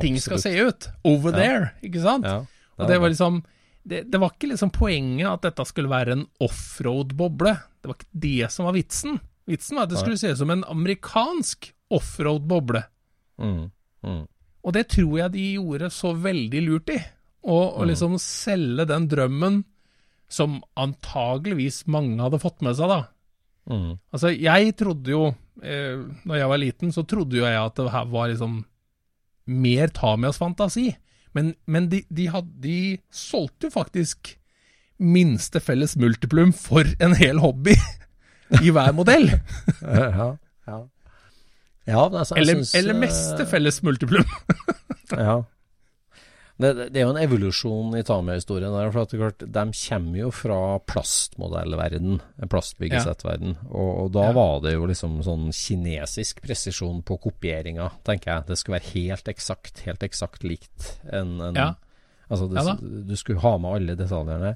[0.00, 0.88] ting skal se ut.
[1.06, 2.26] Over there, ikke sant?
[2.28, 2.44] Ja,
[2.78, 3.42] Og det var liksom
[3.84, 7.52] det, det var ikke liksom poenget at dette skulle være en offroad-boble.
[7.82, 9.18] Det var ikke det som var vitsen.
[9.44, 12.80] Vitsen var at det skulle se ut som en amerikansk offroad-boble.
[13.36, 13.66] mm,
[14.06, 14.22] mm.
[14.64, 16.96] Og det tror jeg de gjorde så veldig lurt i.
[17.44, 17.88] Å mm.
[17.90, 19.58] liksom selge den drømmen
[20.32, 23.02] som antageligvis mange hadde fått med seg, da.
[23.68, 23.90] Mm.
[24.12, 25.22] Altså, jeg trodde jo
[25.64, 25.96] eh,
[26.28, 28.58] Når jeg var liten, så trodde jo jeg at det her var liksom
[29.46, 30.92] mer ta med oss fantasi.
[31.34, 34.36] Men, men de, de, had, de solgte jo faktisk
[35.02, 37.74] minste felles multiplum for en hel hobby
[38.62, 39.30] i hver modell.
[39.84, 40.78] Ja, ja.
[41.84, 44.24] ja altså, Eller, synes, eller eh, meste felles multiplum.
[45.10, 45.42] Ja.
[46.56, 48.90] Det, det er jo en evolusjon i Tamiya-historien der.
[48.94, 53.56] For at det er klart, de kommer jo fra plastmodellverden, plastbyggesettverden.
[53.70, 54.32] Og, og da Ja.
[54.36, 58.46] var det jo liksom sånn kinesisk presisjon på kopieringa, tenker jeg.
[58.46, 61.72] Det skulle være helt eksakt, helt eksakt likt en, en Ja.
[62.30, 62.76] Altså, det, Ja
[63.10, 64.54] du skulle ha med alle detaljene.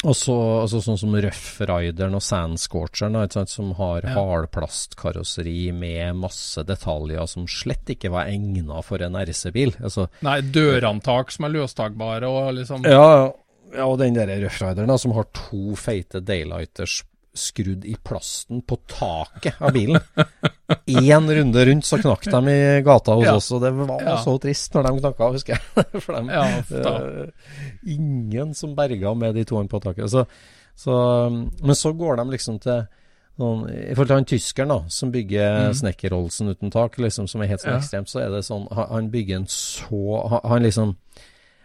[0.00, 4.06] Og så altså, sånn som Rough Rideren og Sand Scorcheren, da, ikke sant, som har
[4.06, 4.14] Ja.
[4.16, 9.74] hardplastkarosseri med masse detaljer som slett ikke var egna for en RC-bil.
[9.82, 13.32] Altså, Nei, dørantak som er løstakbare og liksom ja,
[13.74, 17.02] ja, og den der Rough Rideren da, som har to feite daylighters
[17.34, 20.00] skrudd i plasten på taket av bilen.
[20.86, 23.34] Én runde rundt så knakk de i gata hos Ja.
[23.38, 24.16] oss, og det var Ja.
[24.24, 25.84] så trist når de knakka, husker jeg.
[26.02, 27.28] For dem, Ja, uh.
[27.86, 30.10] Ingen som berga med de toene på taket.
[30.10, 30.24] Så,
[30.74, 30.94] så,
[31.62, 32.82] men så går de liksom til
[33.40, 35.74] noen, I forhold til han tyskeren da, som bygger Mm.
[35.78, 39.10] Snekkerolsen uten tak, liksom, som er helt sånn ekstremt, så er det sånn Han, han
[39.10, 40.96] bygger en så Han, han liksom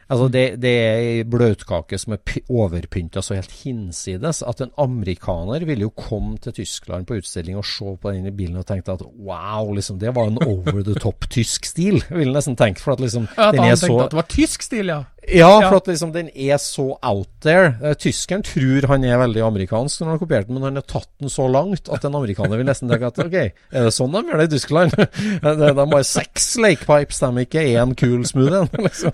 [0.06, 4.70] Altså det, det er ei bløtkake som er py- overpynta så helt hinsides at en
[4.78, 8.94] amerikaner ville jo komme til Tyskland på utstilling og se på den bilen og tenkte
[8.94, 12.04] at wow, liksom det var en over the top tysk stil.
[12.12, 14.94] Ville nesten tenkt for at liksom Ja, den er så at det var tysk stil,
[14.94, 15.02] ja.
[15.34, 17.74] Ja, for at liksom den er så out there.
[17.82, 20.86] Eh, Tyskeren tror han er veldig amerikansk når han har kopiert den, men han har
[20.90, 24.14] tatt den så langt at en amerikaner vil nesten tenke at ok, er det sånn
[24.16, 24.96] de gjør det i Tyskland?
[25.56, 28.66] De er bare seks lakepipes, de er ikke én kul smoothie.
[28.86, 29.12] Liksom.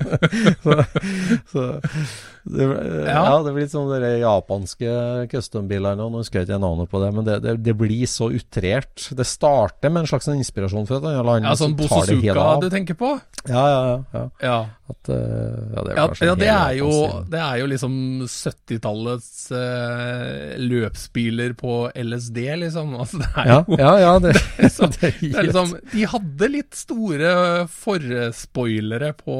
[0.63, 0.75] Så,
[1.51, 1.65] så
[2.43, 2.65] det,
[3.05, 3.21] ja.
[3.27, 3.37] Ja.
[3.45, 4.93] det blir litt sånn de japanske
[5.31, 9.07] custom-bilene, nå husker jeg ikke navnet på det, men det, det, det blir så utrert.
[9.17, 12.61] Det starter med en slags sånn inspirasjon fra et annet land, Ja, Sånn av.
[12.61, 13.13] du tenker på?
[13.49, 13.97] Ja, ja, ja.
[14.13, 14.27] ja.
[14.41, 14.59] Ja.
[14.91, 16.89] At, eh, ja, det er Ja, det, er jo,
[17.31, 17.93] det er jo liksom
[18.27, 22.95] 70-tallets eh, løpsbiler på LSD, liksom.
[23.01, 24.33] Altså, det er Ja, jo ja, ja det,
[24.73, 27.31] så, det er det er liksom, De hadde litt store
[27.71, 29.37] forspoilere på,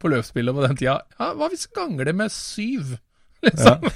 [0.00, 0.98] på løpsspillet på den tida.
[1.20, 2.96] Ja, hva hvis vi ganger det med syv?
[3.46, 3.90] Liksom.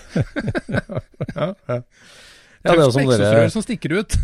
[1.35, 1.81] ja, ja.
[2.61, 4.17] Ja, det er som dere, som stikker ut.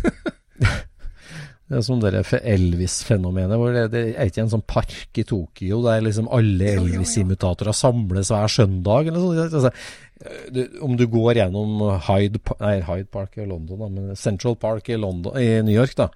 [0.61, 5.81] det er som dere Elvis-fenomenet, hvor det, det er ikke en sånn park i Tokyo
[5.87, 6.75] der liksom alle.
[6.77, 9.81] Elvis-imitatorer samles hver søndag, eller sånn.
[10.53, 14.89] Du, om du går gjennom Hyde, nei, Hyde Park i London, da, men Central Park
[14.89, 16.11] i, London, i New York, da.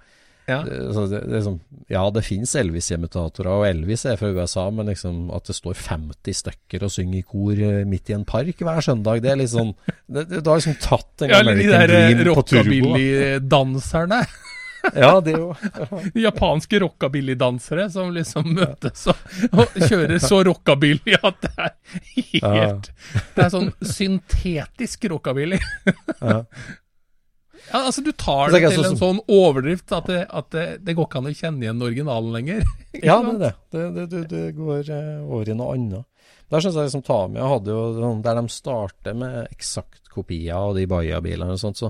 [0.50, 0.62] Ja.
[0.66, 1.60] Det, sånn,
[1.92, 6.38] ja, det finnes Elvis-imitatorer, og Elvis er fra USA, men liksom at det står 50
[6.42, 9.54] stykker og synger i kor eh, midt i en park hver søndag, det er litt
[9.54, 9.74] sånn
[10.08, 12.64] Det, det har liksom tatt en Ja, de American der eh, Dream på turbo.
[12.64, 12.72] da.
[12.72, 14.22] rockabilly-danserne.
[14.98, 15.52] Ja, det jo
[16.16, 19.20] De japanske rockabilly-dansere som liksom møtes og,
[19.54, 21.76] og kjører så rockabilly at det er
[22.16, 22.90] helt
[23.36, 25.60] Det er sånn syntetisk rockabilly.
[26.18, 26.40] ja.
[27.70, 30.66] Ja, altså Du tar det, det til sånn en sånn overdrift at, det, at det,
[30.86, 32.64] det går ikke an å kjenne igjen originalen lenger.
[33.08, 34.24] Ja, det er det.
[34.30, 36.08] Det, går eh, over i noe annet.
[36.52, 40.76] Der syns jeg liksom Tamia hadde jo sånn Der de starter med eksakt kopier av
[40.76, 41.88] de Baia-bilene og sånt, så,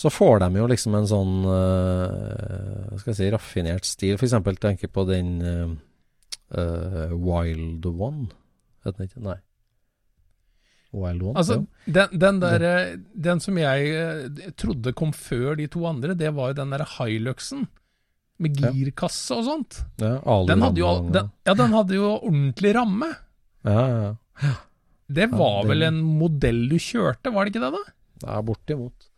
[0.00, 4.16] så får de jo liksom en sånn uh, skal jeg si raffinert stil.
[4.16, 8.30] Eksempel tenker på den uh, Wild One.
[8.86, 9.26] Heter den ikke?
[9.28, 9.36] Nei.
[10.94, 11.34] One?
[11.40, 12.64] Altså, den, den der
[13.28, 16.86] Den som jeg eh, trodde kom før de to andre, det var jo den derre
[16.98, 17.66] Hiluxen.
[18.42, 19.80] Med girkasse og sånt.
[20.02, 23.12] Ja, Den hadde jo, den, ja, den hadde jo ordentlig ramme.
[23.64, 24.54] Ja, ja, ja.
[25.14, 27.92] Det var den- vel en modell du kjørte, var det ikke det, da?
[28.26, 29.10] Ja, bortimot.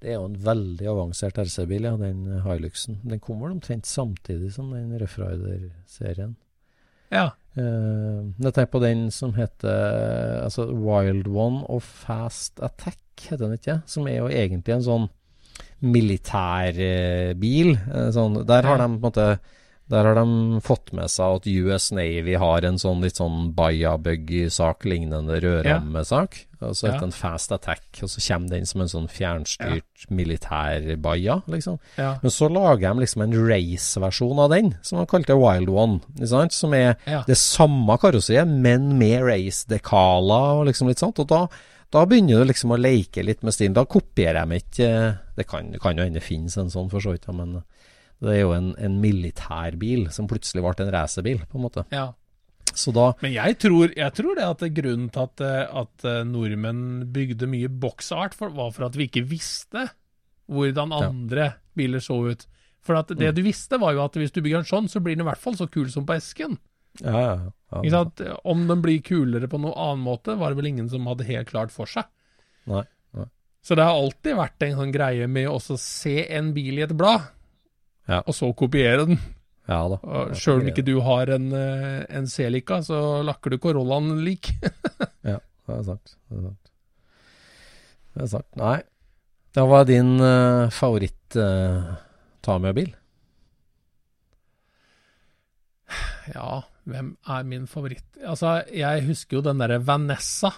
[0.00, 2.98] Det er jo en veldig avansert RC-bil, ja, den Hiluxen.
[3.04, 6.36] Den kom vel omtrent samtidig som den Rough Rider-serien.
[7.14, 7.30] Ja.
[7.58, 13.58] Uh, jeg tenker på den som heter altså Wild One og Fast Attack, heter den
[13.58, 13.80] ikke?
[13.90, 15.06] Som er jo egentlig en sånn
[15.82, 17.74] militærbil.
[17.88, 19.30] Uh, sånn, der har de på en måte
[19.88, 24.84] der har de fått med seg at US Navy har en sånn litt sånn Baya-buggy-sak
[24.84, 26.44] lignende rødrammesak.
[26.60, 26.92] Og så Ja.
[26.92, 31.78] heter den Fast Attack, og så kommer den som en sånn fjernstyrt militær-Baya, liksom.
[31.96, 32.18] Ja.
[32.22, 36.00] Men så lager de liksom en race-versjon av den, som de kalte Wild One.
[36.50, 37.22] Som er Ja.
[37.26, 41.18] det samme karosseriet, men med race-dekaler og liksom litt sånt.
[41.20, 41.46] Og da,
[41.90, 43.74] da begynner du liksom å leke litt med stilen.
[43.74, 47.24] Da kopierer de ikke eh, Det kan, jo hende finnes en sånn, for så vidt,
[47.28, 47.62] ja, men
[48.20, 51.84] det er jo en, en militærbil som plutselig ble en racerbil, på en måte.
[51.94, 52.08] ja.
[52.78, 57.08] Så da Men jeg tror, jeg tror det at grunnen til at, at eh, nordmenn
[57.10, 59.88] bygde mye boksart, var for at vi ikke visste
[60.46, 61.08] hvordan Ja.
[61.08, 62.44] andre biler så ut.
[62.84, 65.16] For at det du visste, var jo at hvis du bygger en sånn, så blir
[65.16, 66.58] den i hvert fall så kul som på esken.
[67.02, 67.18] Ja,
[67.72, 68.36] ja, ja.
[68.44, 71.50] Om den blir kulere på noen annen måte, var det vel ingen som hadde helt
[71.50, 72.06] klart for seg.
[72.68, 72.84] Nei,
[73.16, 73.26] nei.
[73.64, 76.94] Så det har alltid vært en sånn greie med å se en bil i et
[76.96, 77.26] blad,
[78.08, 78.22] Ja.
[78.24, 79.18] og så kopiere den.
[79.68, 79.98] Ja da.
[80.32, 84.54] Sjøl om ikke du har en, en C-lika, så lakker du Corollaen lik.
[85.28, 86.14] Ja, det er sant.
[86.30, 86.70] Det er sant.
[88.14, 88.48] Det er sant.
[88.56, 88.78] Nei.
[89.56, 91.98] Da var din uh, favoritt uh,
[92.44, 92.88] ta med bil?
[96.34, 98.06] Ja, hvem er min favoritt?
[98.20, 100.52] Altså, jeg husker jo den derre Vanessa.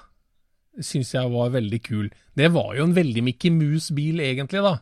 [0.81, 2.11] Syns jeg var veldig kul.
[2.39, 4.77] Det var jo en veldig Mickey Mouse-bil, egentlig, da.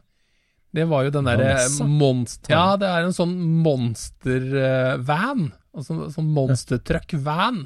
[0.74, 1.54] Det var jo den derre
[1.88, 2.52] monster...
[2.52, 5.46] Ja, det er en sånn monster-van.
[5.74, 7.62] Altså sånn monstertruck-van.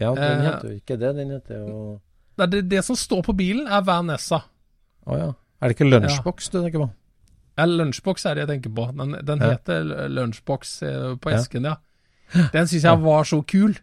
[0.00, 1.10] Ja, den Eh, heter jo ikke det.
[1.18, 2.00] Den heter jo
[2.38, 4.38] Det, det, det som står på bilen, er Vanessa.
[5.04, 5.26] Å ja.
[5.60, 6.90] Er det ikke lunsjboks du tenker på?
[7.58, 8.86] Ja, lunsjboks er det jeg tenker på.
[8.96, 9.50] Den, den Ja.
[9.52, 11.76] heter Lunsjbox eh, på esken, ja.
[12.54, 13.74] Den syns jeg var så kul.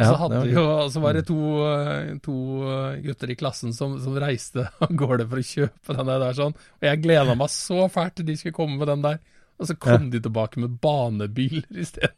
[0.00, 3.98] Ja, så, det jo, så var det to, eh, to eh, gutter i klassen som,
[4.00, 6.56] som reiste av gårde for å kjøpe den der sånn.
[6.56, 9.20] Og jeg gleda meg så fælt til de skulle komme med den der.
[9.60, 12.16] Og så kom de tilbake med banebiler isteden.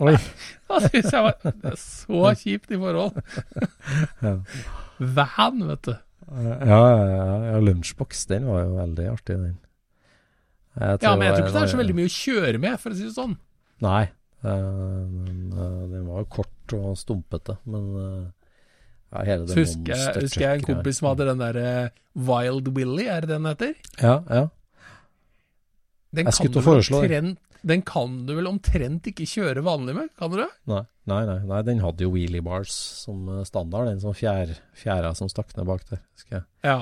[0.00, 0.14] Oi.
[0.70, 3.18] Da syns jeg var det er så kjipt i forhold.
[4.24, 4.36] Ja.
[5.00, 5.92] Van, vet du.
[6.30, 9.54] Ja, ja, ja, ja lunsjboks, den var jo veldig artig, den.
[10.76, 12.98] Ja, men jeg tror ikke det er så veldig mye å kjøre med, for å
[12.98, 13.32] si det sånn.
[13.84, 14.04] Nei.
[14.44, 18.26] Den, eh, den var jo kort og stumpete, men eh,
[19.10, 22.68] ja, hele det husker jeg, husker jeg en kompis som hadde den der eh, Wild
[22.76, 23.74] Willy, er det den heter?
[24.00, 24.44] Ja, ja.
[26.14, 29.94] Den Jeg skulle til å foreslå omtrent- Den kan du vel omtrent ikke kjøre vanlig
[29.98, 30.48] med, kan du det?
[30.70, 30.80] Nei,
[31.10, 32.72] nei, nei, nei, den hadde jo wheelie bars
[33.04, 36.00] som eh, standard, den som fjær, fjæra som stakk ned bak der.
[36.16, 36.44] husker jeg.
[36.64, 36.78] Ja.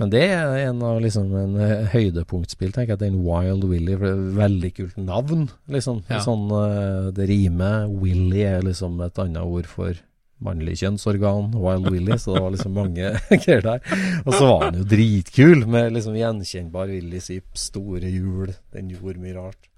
[0.00, 3.02] Men det er en av liksom en eh, høydepunktspill, tenker jeg.
[3.04, 5.44] Den Wild Willy, for det er et veldig kult navn.
[5.70, 6.00] liksom.
[6.10, 6.18] Ja.
[6.24, 7.86] Sånn, eh, det rimer.
[8.02, 10.00] Willy er liksom et annet ord for
[10.44, 11.52] mannlig kjønnsorgan.
[11.54, 13.12] Wild Willy, så det var liksom mange
[13.44, 13.86] greier der.
[14.26, 18.50] Og så var han jo dritkul, med liksom gjenkjennbar Willy Zipp, store hjul.
[18.74, 19.70] Den gjorde mye rart.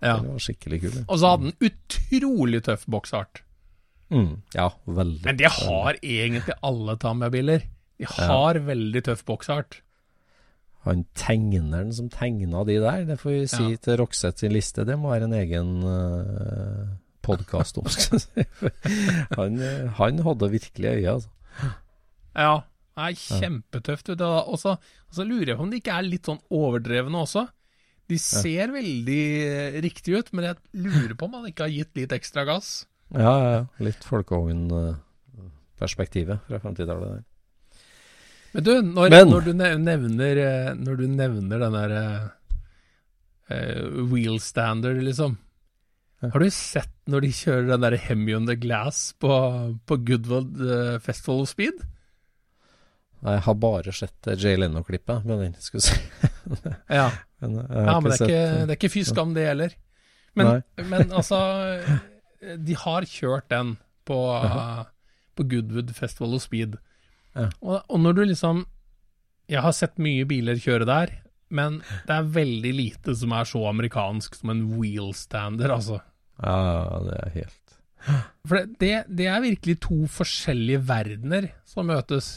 [0.00, 0.16] ja.
[0.16, 0.96] Den var skikkelig kul.
[1.04, 3.44] Og så hadde den utrolig tøff boksart.
[4.12, 5.22] Mm, ja, veldig.
[5.28, 7.62] Men det har egentlig alle Tamiya-biler.
[8.02, 9.72] De har veldig tøff boksart.
[10.86, 13.76] Han tegneren som tegna de der, det får vi si Ja.
[13.78, 16.86] til Roxette sin liste, det må være en egen uh,
[17.22, 17.86] podkast om.
[17.86, 18.42] skal jeg si.
[19.38, 21.30] han, eh, han hadde virkelig øye, altså.
[22.34, 22.54] Ja.
[22.92, 24.10] Er kjempetøft.
[24.20, 24.76] Og så
[25.24, 27.46] lurer jeg på om de ikke er litt sånn overdrevne også.
[28.10, 29.22] De ser veldig
[29.80, 32.84] riktig riktige ut, men jeg lurer på om han ikke har gitt litt ekstra gass.
[33.14, 33.64] Ja, ja, ja.
[33.80, 37.22] Litt Folkevogn-perspektivet fra 50-tallet der.
[38.52, 42.26] Men du, når, Men- når, du, nevner, eh, når du nevner den der eh,
[43.48, 45.38] eh, wheel standard, liksom
[46.22, 49.32] Har du sett når de kjører den der Hemi on the Glass på,
[49.88, 51.80] på Goodwood eh, Festival of Speed?
[53.22, 55.98] Nei, Jeg har bare sett Jay Leno-klippet men skulle si.
[57.00, 57.08] Ja,
[57.42, 59.72] Men, ja men det er, sett, ikke, det er ikke fy skam, det heller.
[60.38, 60.60] Men,
[60.92, 61.38] men altså
[62.62, 63.72] De har kjørt den
[64.06, 64.84] på, uh,
[65.34, 66.76] på Goodwood Festival of Speed.
[67.36, 67.48] Ja.
[67.64, 68.66] Og, og når du liksom
[69.50, 71.10] Jeg har sett mye biler kjøre der,
[71.52, 75.98] men det er veldig lite som er så amerikansk som en wheelstander, altså.
[76.40, 77.74] Ja, det er helt
[78.46, 82.30] For det, det, det er virkelig to forskjellige verdener som møtes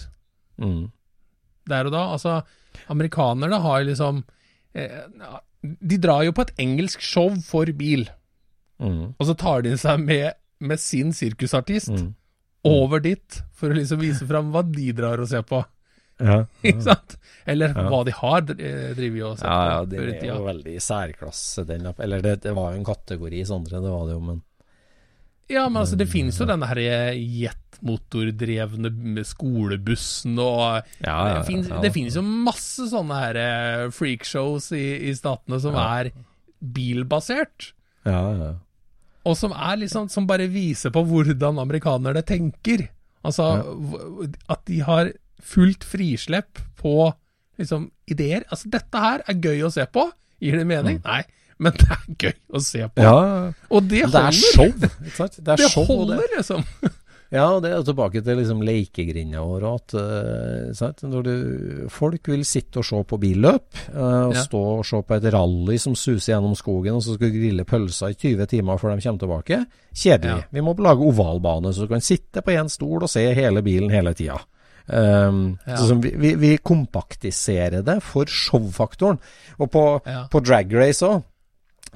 [0.62, 0.89] mm.
[1.71, 2.03] der og da.
[2.17, 2.36] Altså,
[2.91, 4.23] amerikanerne har liksom
[4.75, 4.99] eh,
[5.63, 8.05] De drar jo på et engelsk show for bil.
[8.81, 9.15] Mm.
[9.15, 12.13] Og så tar de seg med, med sin sirkusartist Mm.
[12.65, 15.62] Over dit for å liksom vise fram hva de drar og ser på.
[16.19, 17.17] Ja, Ikke sant?
[17.45, 17.89] Eller Ja.
[17.91, 20.73] hva de har eh, drevet og sett Ja, ja, på den før er jo veldig
[20.78, 21.86] i særklasse, den.
[21.99, 24.39] Eller det, det var jo en kategori, Sondre, det var det jo, men
[25.51, 26.80] Ja, men altså, det finnes jo denne her
[27.13, 31.80] jetmotordrevne skolebussen og Ja, ja, Det finnes, ja.
[31.84, 35.86] det finnes jo masse sånne her eh, freakshows i, i statene som Ja.
[35.99, 36.10] er
[36.65, 37.73] bilbasert.
[38.08, 38.51] Ja, ja.
[39.25, 42.88] Og som er liksom Som bare viser på hvordan amerikanerne tenker.
[43.25, 44.27] Altså Ja.
[44.53, 45.11] at de har
[45.41, 47.13] fullt frislepp på
[47.57, 48.43] liksom ideer.
[48.51, 50.11] Altså dette her er gøy å se på.
[50.41, 51.01] Gir det mening?
[51.05, 51.23] Nei.
[51.57, 52.99] Men det er gøy å se på.
[52.99, 53.05] Mm.
[53.05, 53.53] ja.
[53.71, 54.71] Og det Det er show?
[54.77, 56.65] Det er Det show, holder, liksom.
[57.36, 62.88] Ja, det er tilbake til liksom lekegrinda og At, Uh, du, folk vil sitte og
[62.88, 64.41] se på billøp, uh, og Ja.
[64.45, 68.13] stå og se på et rally som suser gjennom skogen, og så skal grille pølser
[68.13, 69.65] i 20 timer før de kommer tilbake.
[69.93, 70.41] Kjedelig.
[70.45, 70.50] Ja.
[70.52, 73.89] Vi må lage ovalbane, så du kan sitte på én stol og se hele bilen
[73.91, 74.39] hele tida.
[74.88, 75.78] Um, Ja.
[75.78, 79.19] sånn, vi, vi, kompaktiserer det for showfaktoren.
[79.60, 79.86] Og på,
[80.32, 81.24] på drag race òg,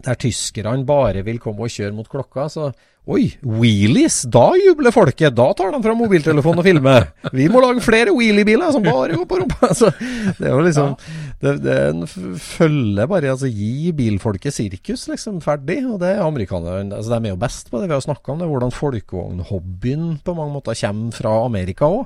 [0.04, 2.71] der tyskerne bare vil komme og kjøre mot klokka, så
[3.09, 4.19] Oi, wheelies!
[4.29, 5.33] Da jubler folket!
[5.33, 7.07] Da tar de fram mobiltelefonen og filmer!
[7.33, 9.57] Vi må lage flere wheeliebiler som bare går på rumpa!
[9.69, 9.89] Altså,
[10.38, 10.93] det er jo liksom
[11.41, 12.03] det, det er en
[12.43, 15.39] følger bare altså Gi bilfolket sirkus, liksom.
[15.41, 15.79] Ferdig.
[15.88, 17.88] Og det er amerikanerne altså De er jo best på det.
[17.89, 22.05] Vi har snakka om det, hvordan folkevognhobbyen på mange måter kommer fra Amerika òg.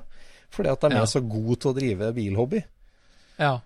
[0.53, 1.01] Fordi at de Ja.
[1.01, 2.61] er så gode til å drive bilhobby.
[3.41, 3.57] Ja.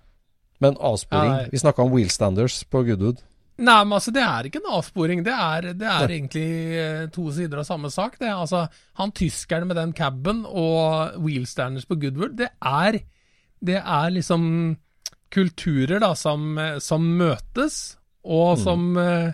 [0.63, 1.33] Men avsporing.
[1.43, 1.49] Ja.
[1.51, 3.19] Vi snakka om wheelstanders på Goodwood.
[3.57, 5.23] Nei, men altså, det er ikke en avsporing.
[5.25, 8.19] Det er, det er egentlig eh, to sider av samme sak.
[8.21, 8.67] Det er, altså,
[8.99, 12.99] han tyskeren med den caben og wheelstanders på Goodwood, det er,
[13.65, 14.45] det er liksom
[15.33, 19.33] kulturer da, som, eh, som møtes, og som mm.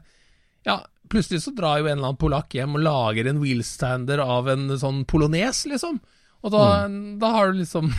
[0.63, 0.77] Ja,
[1.11, 4.69] plutselig så drar jo en eller annen polakk hjem og lager en wheelstander av en
[4.79, 5.97] sånn polones, liksom.
[6.43, 6.61] Og da,
[7.19, 7.91] da har du liksom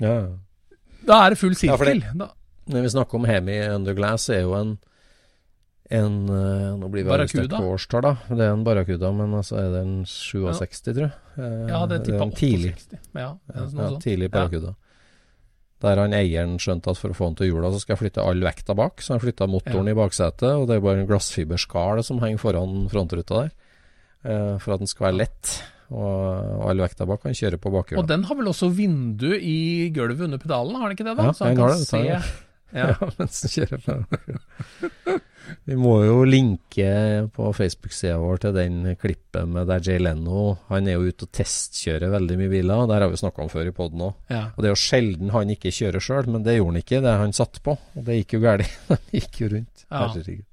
[0.00, 0.16] Ja.
[1.04, 2.00] Da er det full Ja, sirkel.
[2.00, 2.30] det-
[2.72, 4.78] Når vi snakker om Hemi Underglass, er jo en
[5.90, 8.14] en eh, Nå blir vi arrestert på årstall, da.
[8.30, 11.12] Det er en Barracuda, men altså er det en 67, tror jeg.
[11.36, 13.00] Eh, ja, det tippa en tidlig, 68.
[13.20, 14.00] Ja, er ja, sånt.
[14.06, 14.34] tidlig Ja.
[14.38, 14.74] Barracuda.
[15.84, 18.22] Der han eieren skjønte at for å få den til hjula, så skal jeg flytte
[18.24, 19.02] all vekta bak.
[19.04, 19.92] Så han flytta motoren Ja.
[19.92, 23.50] i baksetet, og det er bare en glassfiberskall som henger foran frontruta der.
[24.24, 25.62] eh, for at den skal være lett.
[25.92, 27.98] Og, all vekta bak kan kjøre på bakhjulet.
[28.00, 31.16] Og den har vel også vindu i gulvet under pedalen, har den ikke det?
[31.18, 31.24] da?
[31.28, 32.22] Ja, Så han kan se
[32.74, 32.90] ja.
[32.90, 35.18] Ja, mens du kjører på.
[35.68, 36.88] Vi må jo linke
[37.34, 41.34] på Facebook-sida vår til den klippet med der Jay Leno Han er jo ute og
[41.36, 42.86] testkjører veldig mye biler.
[42.88, 44.16] Der har vi snakka om før i poden òg.
[44.32, 44.46] Ja.
[44.54, 47.02] Og det er jo sjelden han ikke kjører sjøl, men det gjorde han ikke.
[47.04, 48.74] Det han satt på, og det gikk jo galt.
[48.88, 49.84] Han gikk jo rundt.
[49.84, 50.00] Ja.
[50.08, 50.44] Herregud.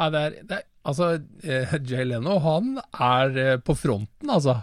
[0.00, 1.06] Ja, det er, det er, altså,
[1.44, 4.62] eh, Jay Leno, han er eh, på fronten, altså.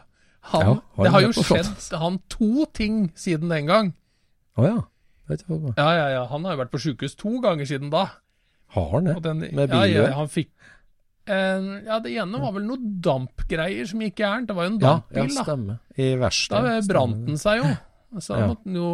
[0.50, 3.92] Han, Ja, han det har jo skjedd han to ting siden den gang.
[4.58, 4.78] Å ja.
[5.78, 6.24] Ja, ja, ja.
[6.32, 8.06] Han har jo vært på sjukehus to ganger siden da.
[8.76, 9.16] Har han det?
[9.24, 10.50] Den, Med ja, ja, han fikk
[11.32, 14.48] eh, Ja, det ene var vel noe dampgreier som gikk gærent.
[14.50, 15.44] Det var jo en Ja, ja, dampbil, da.
[15.48, 16.10] verste, I
[16.52, 17.72] Da brant den seg jo.
[18.24, 18.48] Så han Ja.
[18.54, 18.92] måtte jo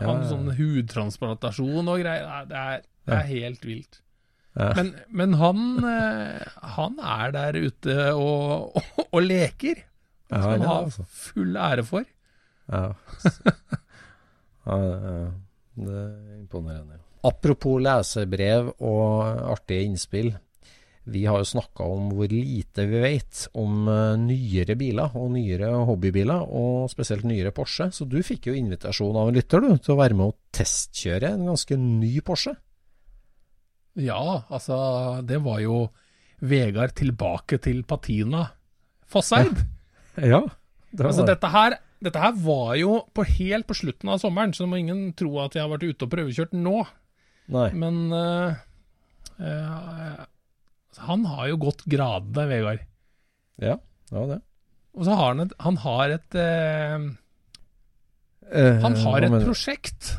[0.00, 2.46] ha en sånn hudtransplantasjon og greier.
[2.48, 3.98] Det er, det er helt vilt.
[4.56, 6.42] Men, men han, eh,
[6.76, 9.80] han er der ute og, og, og leker.
[10.28, 11.04] Skal han han ha det, altså.
[11.08, 12.04] full ære for.
[12.72, 12.92] Ja.
[14.66, 15.30] ja, ja.
[15.72, 16.98] Det er imponerende.
[17.24, 19.22] Apropos lesebrev og
[19.54, 20.32] artige innspill.
[21.02, 25.70] Vi har jo snakka om hvor lite vi vet om eh, nyere biler og nyere
[25.88, 27.88] hobbybiler, og spesielt nyere Porsche.
[27.90, 31.32] Så du fikk jo invitasjon av en lytter du, til å være med og testkjøre
[31.34, 32.54] en ganske ny Porsche.
[33.98, 34.76] Ja, altså,
[35.26, 35.84] det var jo
[36.42, 38.48] Vegard tilbake til Patina
[39.10, 39.56] Fosseid.
[40.12, 40.42] Ja,
[40.92, 44.64] det Altså, dette her, dette her var jo på helt på slutten av sommeren, så
[44.64, 46.82] det må ingen tro at jeg har vært ute og prøvekjørt nå.
[47.52, 47.68] Nei.
[47.78, 48.54] Men uh,
[49.38, 50.22] uh,
[51.06, 52.86] han har jo gått gradene, Vegard.
[53.62, 53.76] Ja,
[54.10, 54.40] det var det.
[54.92, 57.06] Og så har han et, han har et uh,
[58.82, 60.10] Han har et prosjekt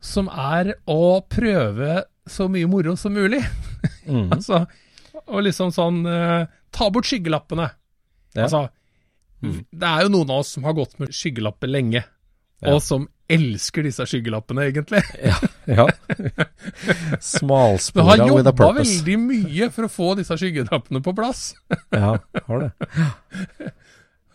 [0.00, 1.98] som er å prøve
[2.30, 3.42] så mye moro som mulig.
[4.06, 4.30] Mm.
[4.36, 4.62] altså,
[5.26, 6.04] og liksom sånn
[6.70, 7.66] Ta bort skyggelappene.
[8.38, 8.46] Ja.
[8.46, 8.68] Altså,
[9.42, 9.64] Mm.
[9.72, 12.02] det er jo noen av oss som har gått med skyggelapper lenge,
[12.60, 12.74] Ja.
[12.74, 15.00] og som elsker disse skyggelappene, egentlig.
[15.30, 15.36] Ja.
[15.66, 15.86] ja.
[15.86, 21.54] har Smalspora with a jobba veldig mye for å få disse skyggelappene på plass.
[21.94, 22.72] Ja, har det.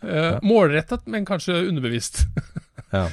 [0.05, 2.19] Eh, Målrettet, men kanskje underbevisst.
[2.93, 3.07] Ja.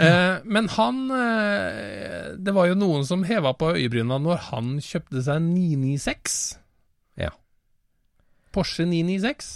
[0.00, 5.20] Eh, men han eh, Det var jo noen som heva på øyebryna når han kjøpte
[5.26, 6.38] seg 996.
[7.20, 7.34] Ja.
[8.54, 9.50] Porsche 996.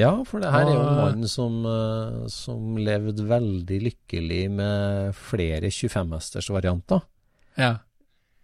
[0.00, 5.14] Ja, for det her er jo en mann som, eh, som levde veldig lykkelig med
[5.14, 7.04] flere 25-hesters varianter.
[7.56, 7.76] Ja.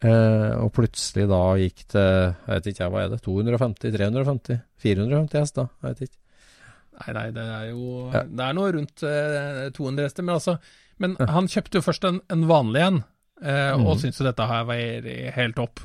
[0.01, 5.41] Eh, og plutselig da gikk det jeg vet ikke hva er det, 250, 350, 450
[5.43, 5.67] hester?
[5.83, 6.17] Jeg vet ikke.
[7.01, 8.23] Nei, nei, det er jo Ja.
[8.29, 10.23] Det er noe rundt eh, 200 hester.
[10.23, 10.55] Men, altså,
[11.01, 13.03] men han kjøpte jo først en, en vanlig en,
[13.43, 14.01] eh, og Mhm.
[14.05, 15.81] syntes jo dette her var helt topp.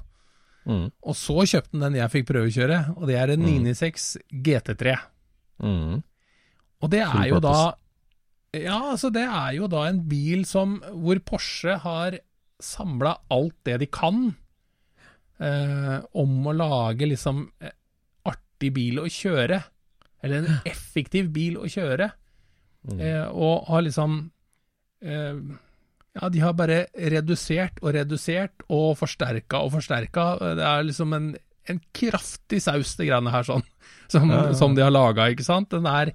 [0.65, 0.91] Mm.
[1.05, 3.63] Og så kjøpte han den jeg fikk prøvekjøre, og det er en mm.
[3.65, 4.95] 996 GT3.
[5.63, 6.03] Mm.
[6.83, 7.57] Og det er jo da.
[8.55, 12.19] Ja, altså det er jo da en bil som hvor Porsche har
[12.61, 14.29] samla alt det de kan
[15.43, 17.73] eh, om å lage liksom eh,
[18.31, 19.59] artig bil å kjøre.
[20.23, 22.09] Eller en effektiv bil å kjøre.
[22.85, 22.99] Mm.
[23.01, 24.17] Eh, og har liksom
[25.01, 25.37] eh,
[26.15, 30.27] Ja, de har bare redusert og redusert og forsterka og forsterka.
[30.55, 31.33] Det er liksom en,
[31.71, 33.65] en kraftig saus, det greiene her, sånn.
[34.11, 34.57] Som, Ja, ja, ja.
[34.57, 35.71] som de har laga, ikke sant.
[35.73, 36.11] Den er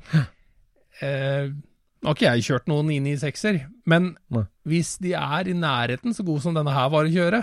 [1.03, 3.59] eh, Nå har ikke jeg kjørt noen 996-er,
[3.90, 4.44] men Nei.
[4.70, 7.40] hvis de er i nærheten så god som denne her var å kjøre,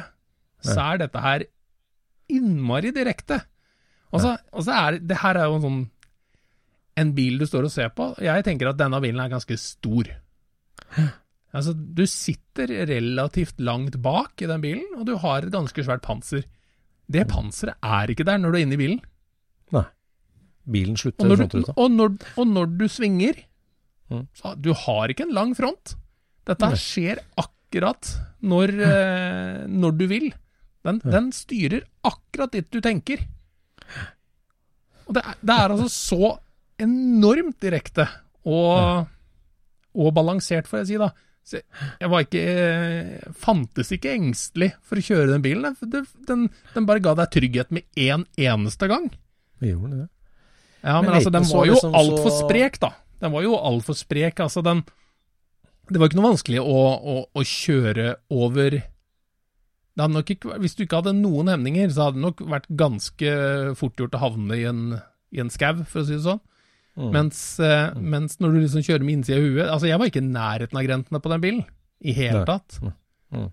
[0.64, 1.44] så er dette her
[2.32, 3.42] innmari direkte.
[4.16, 5.84] Og så og så er det her er jo en sånn
[6.98, 8.10] en bil du står og ser på.
[8.24, 10.10] Jeg tenker at denne bilen er ganske stor.
[11.54, 16.02] Altså, du sitter relativt langt bak i den bilen, og du har et ganske svært
[16.06, 16.48] panser.
[17.10, 19.00] Det panseret er ikke der når du er inne i bilen.
[19.76, 19.84] Nei.
[20.68, 21.76] Bilen Og slutter når i du, frontruta.
[21.80, 23.44] og når, og når du svinger,
[24.08, 24.22] Mm.
[24.40, 25.98] så du har ikke en lang front.
[26.48, 26.78] Dette Nei.
[26.80, 28.08] skjer akkurat
[28.40, 30.30] når, eh, når du vil.
[30.88, 33.26] Den, den styrer akkurat dit du tenker.
[35.08, 36.30] Og det er, det er altså så
[36.80, 38.06] enormt direkte
[38.48, 39.08] og,
[39.98, 41.10] og balansert, får jeg si, da.
[41.48, 45.78] Så jeg var ikke jeg Fantes ikke engstelig for å kjøre den bilen.
[45.80, 49.08] for Det, den, den bare ga deg trygghet med én eneste gang.
[49.64, 50.08] Vi gjorde det.
[50.84, 52.92] Ja, men, Men altså, den var jo liksom så- sprek, da.
[53.24, 54.44] Den var jo altfor sprek.
[54.44, 54.84] Altså, den
[55.90, 58.82] Det var ikke noe vanskelig å, å, å kjøre over
[59.98, 62.68] det hadde nok ikke, Hvis du ikke hadde noen hemninger, så hadde det nok vært
[62.78, 63.32] ganske
[63.80, 64.82] fort gjort å havne i en,
[65.34, 66.42] i en skau, for å si det sånn.
[66.98, 67.12] Mm.
[67.14, 70.22] Mens, uh, mens når du liksom kjører med innsida av huet Altså, jeg var ikke
[70.24, 71.64] i nærheten av grentene på den bilen.
[72.02, 72.48] I hele Nei.
[72.50, 72.80] tatt.
[73.34, 73.48] Mm.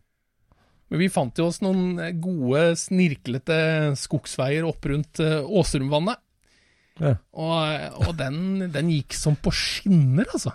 [0.93, 3.57] Men vi fant jo oss noen gode, snirklete
[3.99, 6.21] skogsveier opp rundt eh, Åsrumvannet.
[7.01, 7.17] Ja.
[7.35, 10.53] Og, og den, den gikk som på skinner, altså.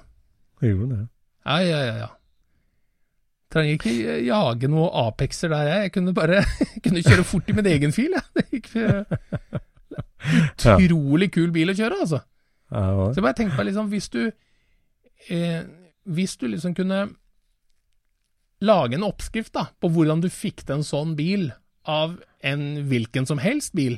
[0.64, 1.02] Gjorde det.
[1.44, 1.98] Ja, ja, ja.
[2.06, 2.10] ja.
[3.50, 5.88] Trenger ikke jage noen Apexer der, jeg.
[5.88, 6.44] Jeg kunne bare
[6.86, 8.28] kunne kjøre fort i min egen fil, jeg.
[8.38, 9.60] Det gikk eh,
[10.86, 12.22] Utrolig kul bil å kjøre, altså.
[12.70, 14.20] Ja, Så jeg bare tenkte meg liksom, hvis du
[15.34, 15.64] eh,
[16.06, 17.08] Hvis du liksom kunne
[18.62, 21.50] lage en oppskrift da, på hvordan du fikk til en sånn bil
[21.88, 23.96] av en hvilken som helst bil,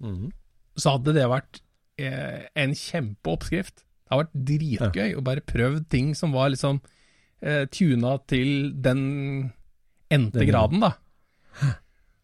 [0.00, 0.30] mm.
[0.80, 1.60] så hadde det vært
[2.00, 3.82] eh, en kjempeoppskrift.
[3.84, 6.80] Det har vært dritgøy å bare prøve ting som var liksom
[7.44, 9.02] eh, tuna til den
[10.08, 10.94] endte Den- graden, da.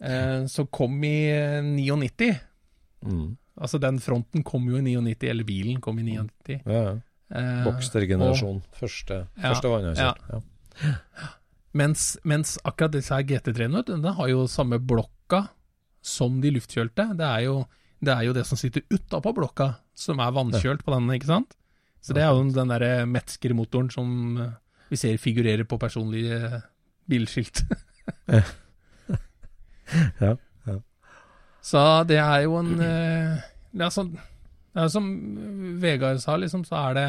[0.00, 2.30] eh, som kom i eh, 99.
[3.04, 3.36] Mm.
[3.60, 6.62] Altså den fronten kom jo i 99, eller bilen kom i 99.
[6.64, 6.94] Ja, ja.
[7.32, 8.62] Eh, Boxster-generasjon.
[8.76, 10.32] Første, Ja, første vann jeg har sett.
[10.32, 11.28] Ja.
[11.72, 15.46] Mens, mens akkurat disse her GT3-ene, den har jo samme blokka
[16.04, 17.06] som de luftkjølte.
[17.16, 17.62] Det er jo
[18.02, 21.54] det, er jo det som sitter utapå blokka, som er vannkjølt på denne, ikke sant?
[22.02, 24.08] Så det er jo den derre Metzger-motoren som
[24.42, 24.52] eh,
[24.90, 26.60] vi ser figurerer på personlige eh,
[27.08, 27.62] bilskilt.
[30.20, 30.36] Ja,
[30.66, 30.76] ja.
[31.62, 33.42] Så det er jo en eh,
[33.72, 34.14] det, er sånn,
[34.72, 35.08] det er som
[35.82, 37.06] Vegard sa, liksom, så er det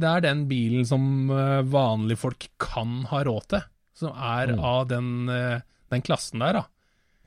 [0.00, 3.66] Det er den bilen som eh, vanlige folk kan ha råd til,
[3.96, 4.60] som er Mm.
[4.60, 5.60] av den, eh,
[5.92, 6.64] den klassen der, da.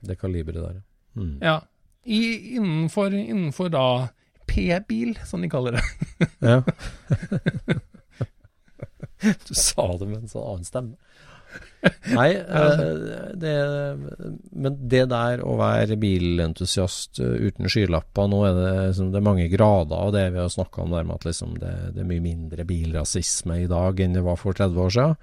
[0.01, 0.81] Det kaliberet der.
[1.15, 1.39] Mm.
[1.41, 1.59] Ja.
[2.03, 4.07] I, innenfor, innenfor da
[4.49, 5.83] P-bil, som de kaller det.
[6.39, 6.63] ja.
[9.47, 10.95] du sa det med en sånn annen stemme.
[12.11, 12.79] Nei, eh,
[13.39, 13.53] det,
[14.51, 19.25] men det der å være bilentusiast eh, uten skylapper Nå er det, liksom, det er
[19.25, 22.09] mange grader av det vi har snakka om der med at liksom det, det er
[22.11, 25.15] mye mindre bilrasisme i dag enn det var for 30 år siden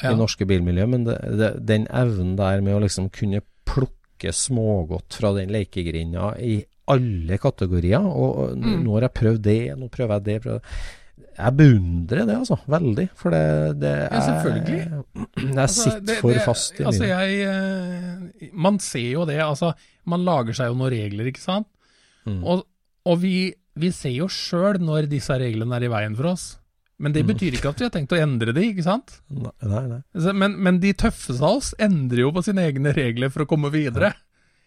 [0.00, 0.12] Ja.
[0.12, 0.86] i norske bilmiljø.
[0.88, 6.58] Men den evnen der med å liksom kunne plukke smågodt fra den lekegrinda i
[6.90, 8.82] alle kategorier og, Mm.
[8.84, 10.42] Nå har jeg prøvd det, nå prøver jeg det.
[10.42, 10.60] Prøver.
[11.40, 12.58] Jeg beundrer det, altså.
[12.68, 13.08] Veldig.
[13.16, 14.80] For det, det er Ja, selvfølgelig.
[15.40, 19.72] Jeg Altså, sitter det- for fast i altså, jeg, eh, Man ser jo det, altså.
[20.04, 21.66] Man lager seg jo noen regler, ikke sant.
[22.26, 22.44] Mm.
[22.44, 22.66] Og,
[23.06, 26.58] og vi, vi ser jo sjøl når disse reglene er i veien for oss.
[27.00, 27.30] Men det Mm.
[27.32, 29.14] betyr ikke at vi har tenkt å endre de, ikke sant.
[29.32, 30.00] Nei, nei.
[30.36, 33.70] Men, men de tøffeste av oss endrer jo på sine egne regler for å komme
[33.72, 34.12] videre.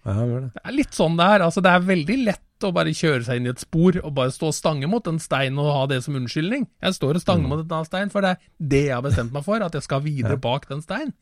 [0.04, 0.40] Ja, det.
[0.56, 1.44] Det er litt sånn det er.
[1.46, 4.32] Altså, det er veldig lett å bare kjøre seg inn i et spor og bare
[4.34, 6.66] stå og stange mot en stein og ha det som unnskyldning.
[6.82, 7.50] Jeg står og stanger Mm.
[7.50, 9.84] mot en annen stein, for det er det jeg har bestemt meg for, at jeg
[9.84, 10.36] skal videre Ja.
[10.38, 11.14] bak den steinen.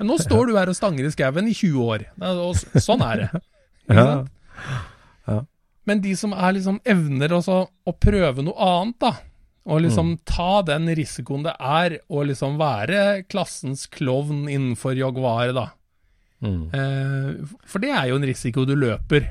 [0.00, 2.04] Men nå står du her og stanger i skauen i 20 år.
[2.20, 3.30] Og sånn er det.
[3.88, 4.24] Ikke Ja.
[5.28, 5.46] sant?
[5.86, 9.12] Men de som er liksom evner også å prøve noe annet, da.
[9.66, 15.66] Og liksom ta den risikoen det er å liksom være klassens klovn innenfor Jaguar, da.
[16.44, 16.62] Mm.
[16.70, 19.26] Eh, for det er jo en risiko du løper.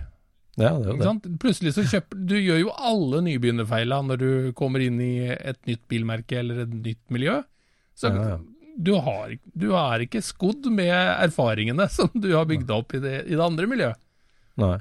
[0.60, 1.32] Ja, det er det.
[1.44, 5.84] Plutselig så kjøper Du gjør jo alle nybegynnerfeila når du kommer inn i et nytt
[5.92, 7.42] bilmerke eller et nytt miljø.
[7.96, 8.42] Så Ja, ja.
[8.76, 13.22] Du, har, du er ikke skodd med erfaringene som du har bygd opp i det,
[13.24, 14.02] i det andre miljøet.
[14.60, 14.76] Nei.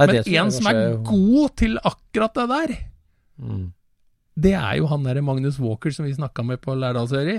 [0.00, 2.74] Nei, Men en som er god til akkurat det der,
[3.40, 3.72] mm.
[4.40, 7.38] det er jo han derre Magnus Walker som vi snakka med på Lærdalsøri.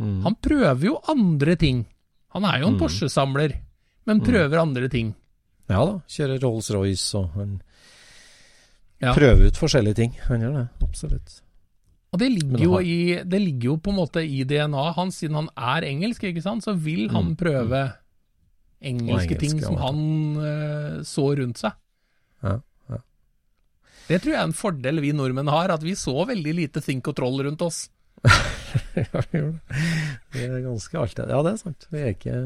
[0.00, 0.20] Mm.
[0.24, 1.84] Han prøver jo andre ting.
[2.34, 2.80] Han er jo en Mm.
[2.80, 3.56] Porsche-samler,
[4.06, 5.14] men prøver andre ting.
[5.68, 7.60] Ja da, kjører Rolls-Royce og han
[9.00, 9.14] Ja.
[9.14, 10.12] prøver ut forskjellige ting.
[10.28, 11.40] Han gjør det, absolutt.
[12.12, 15.34] Og det ligger, jo i, det ligger jo på en måte i DNA hans, siden
[15.36, 17.92] han er engelsk, ikke sant, så vil han Mm, prøve
[18.82, 20.00] engelske engelsk, ting som han
[20.36, 21.72] uh, så rundt seg.
[22.42, 22.56] Ja.
[24.10, 27.12] Det tror jeg er en fordel vi nordmenn har, at vi så veldig lite Think
[27.12, 27.84] og Troll rundt oss.
[28.98, 29.84] ja, vi gjorde det.
[30.34, 31.86] Vi er ganske alltid Ja, det er sant.
[31.92, 32.40] Vi er ikke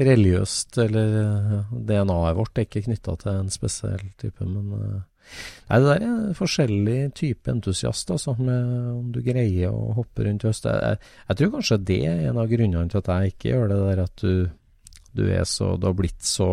[0.00, 5.00] religiøst, eller eh, DNA-et vårt er ikke knytta til en spesiell type, men eh,
[5.68, 10.48] Nei, det der er forskjellig type entusiast, altså, om du greier å hoppe rundt i
[10.48, 10.66] høst.
[10.66, 10.96] Jeg,
[11.28, 14.02] jeg tror kanskje det er en av grunnene til at jeg ikke gjør det der
[14.08, 14.32] at du
[15.12, 16.46] du er så, du har blitt så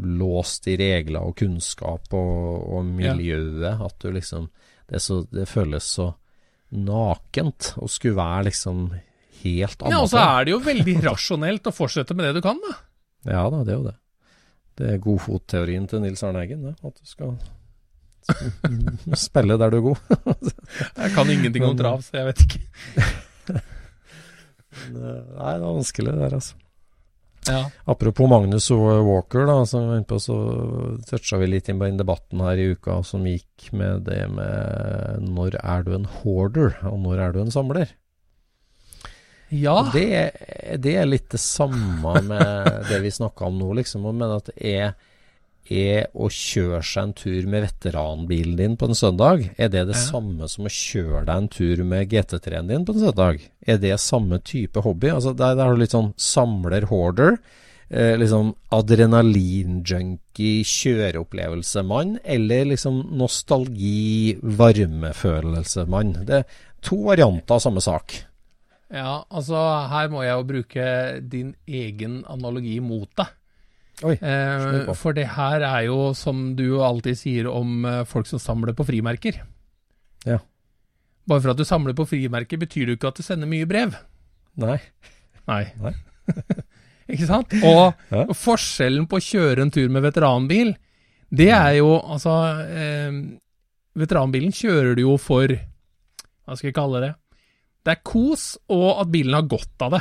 [0.00, 4.48] låst i regler og kunnskap og, og miljøet at du liksom
[4.88, 6.10] det, så, det føles så
[6.74, 8.86] nakent å skulle være liksom
[9.44, 12.60] helt Ja, Og så er det jo veldig rasjonelt å fortsette med det du kan,
[12.64, 12.74] da.
[13.34, 13.98] Ja da, det er jo det.
[14.74, 16.74] Det er godfotteorien til Nils Arne Eggen, det.
[16.82, 17.36] At du skal
[19.26, 20.50] spille der du er god.
[21.04, 22.60] Jeg kan ingenting om trav, så jeg vet ikke.
[24.94, 26.56] Nei, det er vanskelig det der, altså.
[27.44, 27.64] Ja.
[27.84, 30.36] Apropos Magnus Walker, da, som vi på, så
[31.08, 35.28] toucha vi litt inn på den debatten her i uka som gikk med det med
[35.28, 37.92] når er du en hoarder, og når er du en samler?
[39.54, 39.90] ja.
[39.92, 40.30] Det,
[40.82, 44.06] det er litt det samme med det vi snakka om nå, liksom.
[44.10, 44.94] Men at det er,
[45.70, 49.96] er å kjøre seg en tur med veteranbilen din på en søndag, er det det
[49.96, 50.10] Ja.
[50.10, 53.40] samme som å kjøre deg en tur med GT3-en din på en søndag?
[53.66, 55.08] Er det samme type hobby?
[55.08, 57.38] Altså Der, der har du litt sånn samler-hoarder.
[57.90, 66.14] Eh, liksom adrenalin-junkie, kjøreopplevelsemann, eller liksom nostalgi-varmefølelsemann.
[66.26, 66.44] Det er
[66.84, 68.14] to varianter av samme sak.
[68.94, 69.56] ja, altså
[69.90, 73.26] her må jeg jo bruke din egen analogi mot deg.
[74.02, 78.40] Oi, Eh, for det her er jo, som du alltid sier om eh, folk som
[78.42, 79.38] samler på frimerker.
[80.26, 80.40] Ja.
[81.28, 83.68] Bare for at du samler på frimerker, betyr det jo ikke at du sender mye
[83.70, 83.94] brev.
[84.58, 84.80] Nei.
[85.46, 85.62] Nei.
[85.84, 85.94] Nei.
[87.14, 87.52] Ikke sant?
[87.62, 88.24] Og Ja.
[88.32, 90.74] forskjellen på å kjøre en tur med veteranbil,
[91.34, 92.32] det er jo altså
[92.64, 93.16] eh,
[93.94, 97.12] Veteranbilen kjører du jo for Hva skal jeg kalle det?
[97.84, 100.00] Det er kos, og at bilen har godt av det.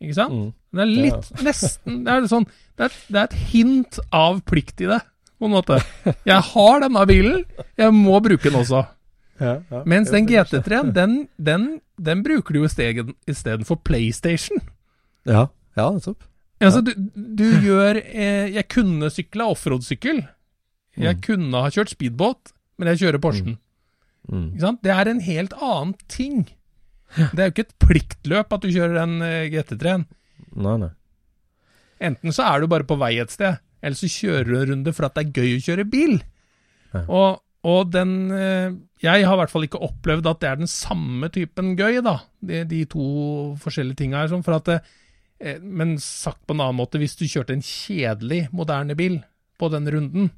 [0.00, 0.32] Ikke sant?
[0.34, 0.48] Mm.
[0.78, 2.44] Det er litt Nesten Det er sånn
[2.78, 5.00] det er, det er et hint av plikt i det,
[5.40, 5.80] på en måte.
[6.28, 7.40] Jeg har denne bilen,
[7.80, 8.84] jeg må bruke den også.
[9.42, 9.80] Ja, ja.
[9.86, 11.64] Mens den GT3-en, den, den,
[11.98, 14.62] den bruker du istedenfor PlayStation.
[15.26, 16.22] Ja, ja nettopp.
[16.62, 20.24] Altså, du, du gjør eh, Jeg kunne sykla offroad-sykkel.
[20.98, 21.20] Jeg Mm.
[21.22, 23.58] kunne ha kjørt speedbåt, men jeg kjører Porschen.
[24.30, 24.48] Mm.
[24.54, 24.80] Ikke sant?
[24.82, 26.40] Det er en helt annen ting.
[27.16, 30.06] Det er jo ikke et pliktløp at du kjører den eh, GT3-en.
[30.58, 30.90] Nei, nei.
[32.08, 34.94] Enten så er du bare på vei et sted, eller så kjører du en runde
[34.94, 36.18] for at det er gøy å kjøre bil.
[36.94, 37.02] Ja.
[37.04, 40.70] Og, og den eh, Jeg har i hvert fall ikke opplevd at det er den
[40.70, 42.18] samme typen gøy, da.
[42.40, 43.08] De, de to
[43.62, 44.32] forskjellige tinga her.
[44.32, 48.46] Sånn, for at eh, men sagt på en annen måte, hvis du kjørte en kjedelig,
[48.54, 49.20] moderne bil
[49.58, 50.30] på den runden,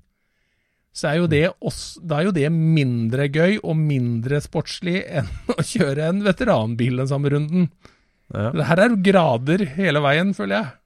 [0.91, 5.31] så er jo det, også, da er jo det mindre gøy og mindre sportslig enn
[5.55, 7.71] å kjøre en veteranbil den samme runden.
[8.35, 8.51] Ja.
[8.55, 10.77] Det her er grader hele veien, føler jeg.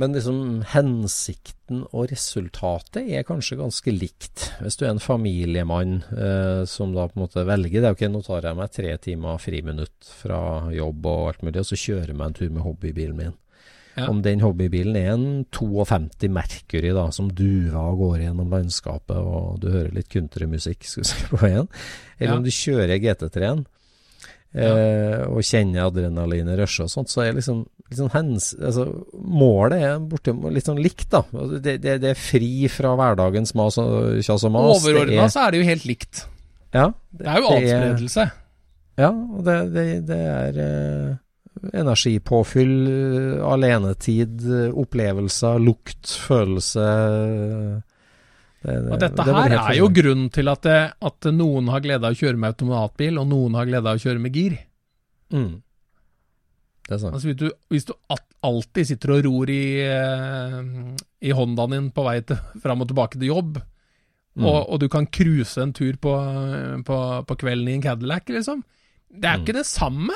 [0.00, 4.46] Men liksom hensikten og resultatet er kanskje ganske likt.
[4.62, 8.22] Hvis du er en familiemann eh, som da på en måte velger det, ok, nå
[8.24, 10.40] tar jeg meg tre timer friminutt fra
[10.72, 13.36] jobb og alt mulig, og så kjører jeg meg en tur med hobbybilen min.
[13.96, 14.06] Ja.
[14.08, 19.58] Om den hobbybilen er en 52 Mercury da, som duver og går gjennom landskapet, og
[19.60, 21.66] du hører litt countrymusikk si, på veien,
[22.20, 22.36] eller Ja.
[22.38, 23.64] om du kjører GT3-en
[24.54, 29.98] eh, og kjenner adrenalinet rushe og sånt, så er liksom, liksom hens, altså, målet er
[30.10, 31.22] borte, litt sånn likt, da.
[31.34, 34.78] Altså, Det, det, det er fri fra hverdagens mas og kjas og mas.
[34.84, 36.24] Overordna er- så er det jo helt likt.
[36.74, 38.30] Ja, Det er jo Det er- adspredelse.
[38.98, 41.16] ja, og det, det, det er eh,
[41.72, 42.74] energipåfyll,
[43.44, 44.42] alenetid,
[44.80, 46.84] opplevelser, lukt, følelse
[48.62, 51.80] det, det, Og dette det her er jo grunnen til at, det, at noen har
[51.84, 54.58] glede av å kjøre med automatbil, og noen har glede av å kjøre med gir.
[55.32, 55.50] mm.
[56.90, 57.14] Det er sant.
[57.14, 57.92] Altså Hvis du, hvis du
[58.42, 60.56] alltid sitter og ror i, eh,
[61.22, 63.60] i Hondaen din på vei til, fram og tilbake til jobb,
[64.30, 64.44] Mm.
[64.46, 66.10] og, og du kan cruise en tur på,
[66.86, 66.96] på,
[67.26, 68.60] på kvelden i en Cadillac, liksom
[69.10, 69.42] Det er jo Mm.
[69.42, 70.14] ikke det samme.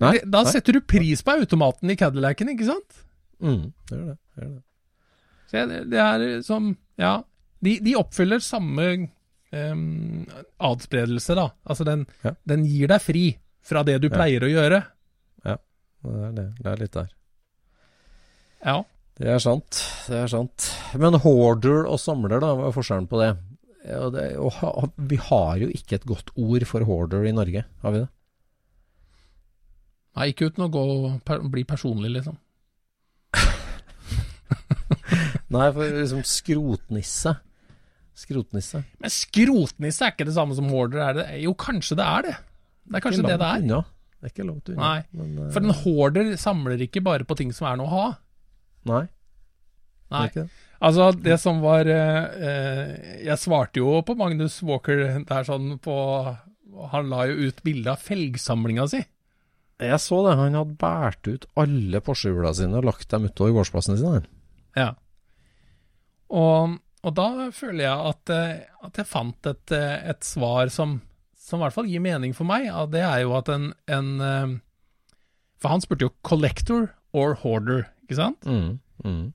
[0.00, 0.52] Nei, da nei.
[0.52, 3.00] setter du pris på automaten i Cadillacen, ikke sant?
[3.40, 3.72] Mm.
[3.88, 4.16] Det gjør det.
[4.36, 4.62] det, gjør det.
[5.50, 6.70] Så det, det er som
[7.00, 7.14] Ja.
[7.60, 8.86] De, de oppfyller samme
[9.52, 10.26] um,
[10.56, 11.50] adspredelse, da.
[11.68, 12.32] Altså, den, Ja.
[12.48, 13.24] den gir deg fri
[13.60, 14.14] fra det du Ja.
[14.16, 14.82] pleier å gjøre.
[16.00, 16.46] Det er, det.
[16.56, 17.08] det er litt der.
[18.64, 18.78] Ja.
[19.20, 19.82] Det er sant.
[20.08, 20.70] Det er sant.
[20.96, 23.34] Men hoarder og samler, da, hva er forskjellen på det?
[23.84, 27.92] Ja, det og vi har jo ikke et godt ord for hoarder i Norge, har
[27.92, 28.08] vi det?
[30.18, 30.84] Nei, ikke uten å gå,
[31.26, 32.38] per, bli personlig, liksom.
[35.54, 37.36] Nei, for liksom skrotnisse.
[38.20, 38.82] Skrotnisse.
[39.00, 41.26] Men skrotnisse er ikke det samme som hoarder, er det?
[41.44, 42.34] Jo, kanskje det er det.
[42.90, 43.64] Det er kanskje det det er.
[43.64, 43.80] Unna.
[44.20, 44.80] Det er ikke langt unna.
[44.82, 45.52] Nei, Men, uh...
[45.54, 48.08] For en hoarder samler ikke bare på ting som er noe å ha.
[48.90, 49.04] Nei,
[50.10, 50.26] Nei.
[50.34, 50.48] det.
[50.80, 52.92] Altså, det som var eh, eh,
[53.26, 55.92] Jeg svarte jo på Magnus Walker der sånn på
[56.94, 59.02] Han la jo ut bilde av felgsamlinga si.
[59.80, 60.36] Jeg så det.
[60.36, 64.22] Han hadde båret ut alle Porsche-hjula sine og lagt dem utover gårdsplassen sine.
[64.76, 64.90] Ja.
[66.30, 70.98] Og, og da føler jeg at, eh, at jeg fant et, eh, et svar som,
[71.40, 72.68] som i hvert fall gir mening for meg.
[72.70, 74.54] og Det er jo at en, en eh,
[75.60, 78.46] For han spurte jo 'collector or hoarder', ikke sant?
[78.46, 79.32] Mm, mm,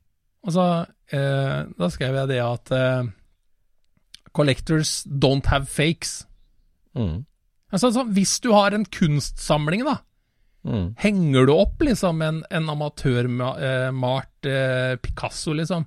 [0.48, 3.12] Og så eh, Da skrev jeg det at eh,
[4.34, 6.26] 'collectors don't have fakes'.
[6.96, 7.26] mm,
[7.74, 9.98] Altså, altså, hvis du har en kunstsamling, da,
[10.66, 10.88] mm.
[10.98, 15.86] henger du opp liksom en, en amatørmalt eh, Picasso, liksom?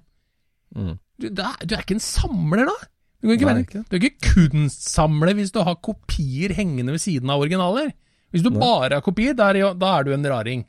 [0.77, 0.95] Mm.
[1.19, 2.77] Du, da, du er ikke en samler, da?
[3.19, 3.83] Du, ikke Nei, ikke.
[3.91, 7.91] du er ikke kunstsamler hvis du har kopier hengende ved siden av originaler.
[8.31, 8.61] Hvis du Nei.
[8.63, 10.67] bare har kopier, da er, da er du en raring.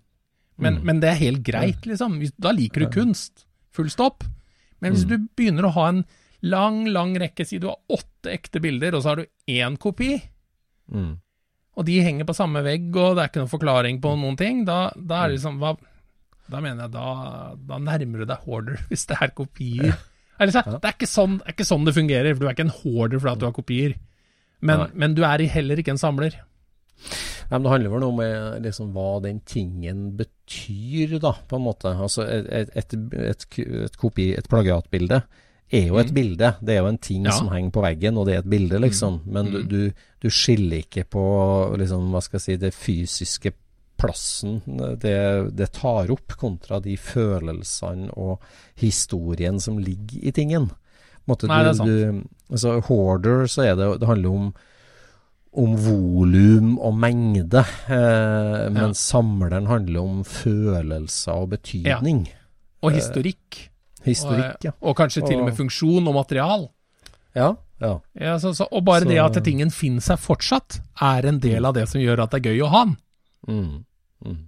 [0.60, 0.86] Men, Mm.
[0.86, 2.18] men det er helt greit, liksom.
[2.20, 3.46] Hvis, da liker du kunst.
[3.72, 4.26] Full stopp.
[4.82, 5.10] Men hvis Mm.
[5.10, 6.02] du begynner å ha en
[6.42, 10.22] lang, lang rekke, si du har åtte ekte bilder, og så har du én kopi,
[10.92, 11.20] Mm.
[11.80, 14.66] Og de henger på samme vegg, og det er ikke noen forklaring på noen ting,
[14.68, 15.78] da, da er det liksom hva,
[16.50, 17.08] Da mener jeg da,
[17.70, 19.96] da nærmer du deg hoarder, hvis det er kopier.
[20.40, 22.56] Eller, så, det, er ikke sånn, det er ikke sånn det fungerer, for du er
[22.58, 23.98] ikke en hoarder fordi du har kopier.
[24.60, 26.36] Men, men du er heller ikke en samler.
[27.50, 31.66] Nei, men det handler vel om eh, liksom, hva den tingen betyr, da, på en
[31.66, 31.94] måte.
[31.96, 33.46] Altså, et, et, et,
[34.36, 35.22] et plagiatbilde
[35.72, 36.14] er jo et Mm.
[36.16, 36.56] bilde.
[36.64, 37.32] Det er jo en ting Ja.
[37.32, 39.22] som henger på veggen, og det er et bilde, liksom.
[39.26, 39.68] Men du, Mm.
[39.70, 39.92] du,
[40.22, 43.54] du skiller ikke på liksom, hva skal jeg si, det fysiske
[44.00, 44.62] plassen
[44.98, 48.40] det, det tar opp, kontra de følelsene og
[48.78, 50.72] historien som ligger i tingen.
[51.28, 51.90] Måte, Nei, det er sant.
[51.90, 54.54] Du, altså, Hoarder, så er det Det handler om
[55.52, 62.28] om volum og mengde, eh, mens samleren handler om følelser og betydning.
[62.84, 63.70] Og historikk.
[64.10, 64.72] Historikk, ja.
[64.82, 66.68] Og, og kanskje til og med funksjon og material.
[67.38, 67.94] Ja, ja.
[68.20, 71.66] Ja, så, så, og bare Så- det at tingen finner seg fortsatt, er en del
[71.66, 72.96] av det som gjør at det er gøy å ha den.
[73.48, 73.86] Mm,
[74.26, 74.40] mm.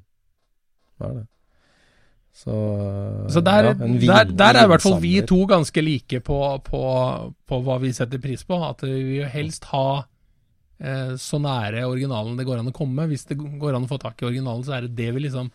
[0.99, 1.27] Det er det.
[2.41, 2.53] Så,
[3.29, 6.37] Så der, ja, vin- der, der er i hvert fall vi to ganske like på,
[6.63, 6.81] på,
[7.47, 8.55] på hva vi setter pris på.
[8.69, 10.03] At vi vil helst ha
[10.79, 13.05] eh, så nære originalen det går an å komme.
[13.11, 15.51] Hvis det går an å få tak i originalen, så er det det vi liksom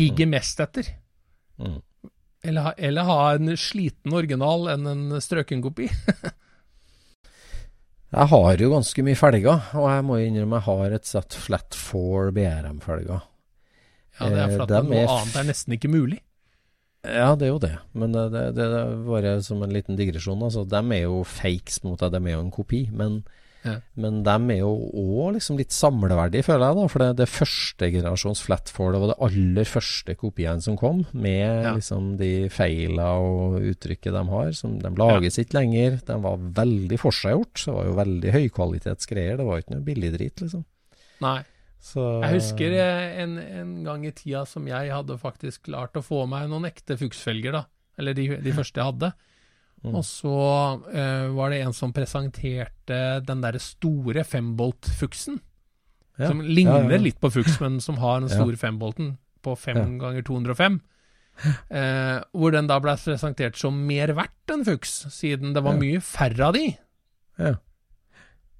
[0.00, 0.90] higger mest etter.
[1.62, 1.78] Mm.
[2.42, 5.90] Eller, ha- eller ha en sliten original enn en strøken kopi.
[8.10, 11.76] Jeg har jo ganske mye felger, og jeg må innrømme jeg har et sett Flat
[11.78, 13.20] 4 BRM-felger.
[14.18, 16.18] Ja, det er Eh, for at noe er annet er nesten ikke mulig.
[17.06, 20.42] Ja, det er jo det, men det, det, det er bare som en liten digresjon.
[20.42, 23.20] Altså, de er jo fakes, mot deg, de er jo en kopi, men,
[23.64, 23.74] Ja.
[24.00, 26.76] men de er jo òg liksom litt samleverdige, føler jeg.
[26.78, 31.02] da, For det, det første generasjons flatfall, det var det aller første kopiene som kom,
[31.12, 31.74] med Ja.
[31.76, 34.52] liksom de feila og uttrykket de har.
[34.56, 36.00] som De lages ikke lenger.
[36.06, 39.36] De var veldig forseggjort, det var jo veldig høykvalitetsgreier.
[39.36, 40.64] Det var jo ikke noe billigdrit, liksom.
[41.20, 41.40] Nei.
[41.80, 46.02] Så, Jeg husker eh, en, en gang i tida som jeg hadde faktisk klart å
[46.04, 47.62] få meg noen ekte fuksfelger, da.
[47.98, 49.12] Eller de, de første jeg hadde.
[49.80, 49.94] Mm.
[49.96, 50.34] Og så
[50.92, 55.40] eh, var det en som presenterte den derre store fembolt-fuksen.
[56.18, 56.28] ja.
[56.28, 59.98] Som ligner Ja, ja, litt på fuks, men som har den store fembolten på 5
[60.02, 60.80] ganger 205.
[61.72, 66.02] Eh, hvor den da ble presentert som mer verdt enn fuks, siden det var mye
[66.04, 66.66] færre av de.
[67.40, 67.54] Ja.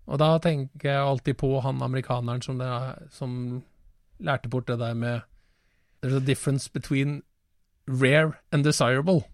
[0.09, 2.71] Og da tenker jeg alltid på han amerikaneren som, det,
[3.13, 3.61] som
[4.19, 5.21] lærte bort det der med
[6.01, 7.21] There's a difference between
[7.87, 9.27] rare and desirable.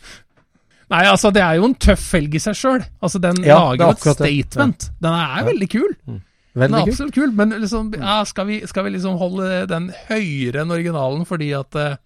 [0.94, 2.84] Nei, altså, det er jo en tøff felg i seg sjøl.
[3.02, 4.88] Altså, den Ja, lager er jo et statement.
[4.92, 4.98] Ja.
[5.08, 5.96] Den er veldig kul.
[6.06, 6.22] Den
[6.62, 10.62] Veldig er absolutt kul, men liksom, ja, skal, vi, skal vi liksom holde den høyere
[10.62, 11.98] enn originalen fordi at eh,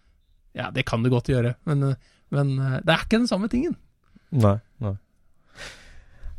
[0.58, 2.00] Ja, det kan du godt gjøre, men, eh,
[2.34, 3.76] men eh, det er ikke den samme tingen.
[4.34, 4.56] Nei,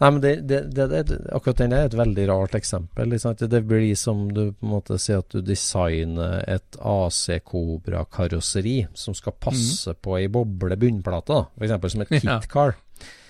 [0.01, 0.11] nei.
[0.11, 3.11] Men det, det, det, akkurat den er et veldig rart eksempel.
[3.13, 3.37] Liksom.
[3.51, 9.15] Det blir som du på en måte sier at du designer et AC Cobra-karosseri som
[9.15, 11.93] skal passe på ei boble bunnplate, f.eks.
[11.93, 12.27] som et Mhm.
[12.27, 12.75] Ja.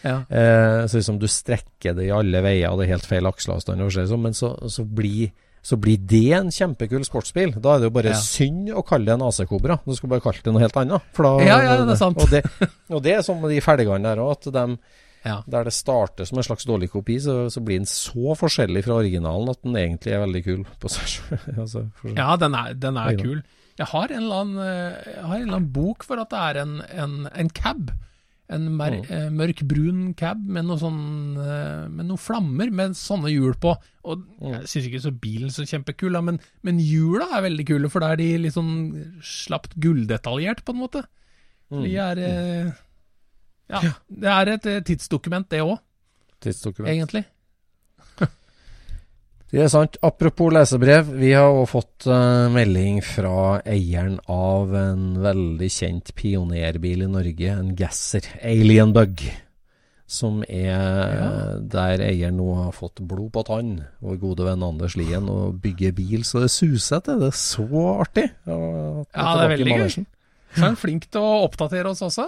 [0.02, 0.16] Ja.
[0.30, 4.22] Eh, så liksom du strekker det i alle veier, det er helt feil aksleavstand, sånn,
[4.22, 5.30] men så, så, blir,
[5.62, 7.52] så blir det en kjempekul sportsbil.
[7.60, 8.20] Da er det jo bare Ja.
[8.20, 9.78] synd å kalle det en AC Cobra.
[9.84, 11.02] Du skal bare kalle det noe helt annet.
[11.16, 12.16] Da, Ja, ja, det er sant.
[12.18, 12.42] Og det,
[12.88, 14.78] og det er sånn med de felgene der òg, at de
[15.24, 15.42] Ja.
[15.46, 18.94] der det starter som en slags dårlig kopi, så, så blir den så forskjellig fra
[19.02, 21.42] originalen at den egentlig er veldig kul på seg sjøl.
[21.64, 21.82] altså,
[22.16, 23.42] Ja, den er, den er kul.
[23.80, 26.78] Jeg har, annen, eh, jeg har en eller annen bok for at det er en,
[27.04, 27.92] en, en cab.
[28.50, 29.36] En mer, Mm.
[29.38, 33.76] mørk mørkbrun cab med noe sånn eh, Med noen flammer med sånne hjul på.
[34.10, 34.54] Og Mm.
[34.56, 38.08] Jeg syns ikke så bilen så kjempekul, men, men hjula er veldig kule, for da
[38.14, 41.02] er de litt sånn slapt gulldetaljert, på en måte.
[41.70, 41.82] Mm.
[41.84, 42.70] De er eh,
[43.70, 45.78] Ja, det er et eh, tidsdokument, det òg,
[46.42, 46.90] Tidsdokument.
[46.92, 47.24] egentlig.
[49.50, 49.96] Det er sant.
[50.06, 57.02] Apropos lesebrev, vi har òg fått uh, melding fra eieren av en veldig kjent pionerbil
[57.02, 59.24] i Norge, en Gasser, Alien Bug.
[60.10, 61.26] Som er Ja.
[61.72, 65.92] der eieren nå har fått blod på tann, vår gode venn Anders Lien, og bygger
[65.98, 67.18] bil så det suser til.
[67.18, 67.66] Det er så
[67.98, 68.28] artig.
[68.46, 69.90] Ja, det er veldig gøy.
[70.54, 72.26] Så er han flink til å oppdatere oss også.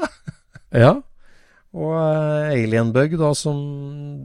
[0.75, 0.93] Ja.
[1.73, 3.61] Og Alienbug, Alien Bug, da, som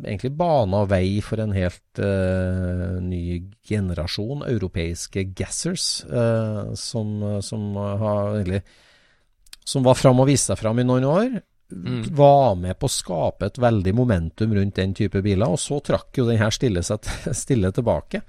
[0.03, 8.35] egentlig bana vei for en helt uh, ny generasjon europeiske gassers, uh, som, som har
[8.35, 8.65] egentlig
[9.67, 11.39] Som var fram og viste seg fram i noen år.
[11.67, 12.03] Mm.
[12.15, 16.15] Var med på å skape et veldig momentum rundt den type biler, og så trakk
[16.15, 16.79] jo den her stille,
[17.43, 18.21] stille tilbake.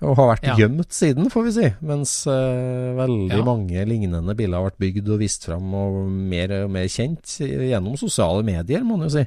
[0.00, 0.54] Og har vært Ja.
[0.62, 1.70] gjemt siden, får vi si.
[1.82, 3.42] Mens uh, veldig Ja.
[3.44, 7.96] mange lignende biler har vært bygd og vist fram og mer og mer kjent gjennom
[7.98, 9.26] sosiale medier, må man jo si.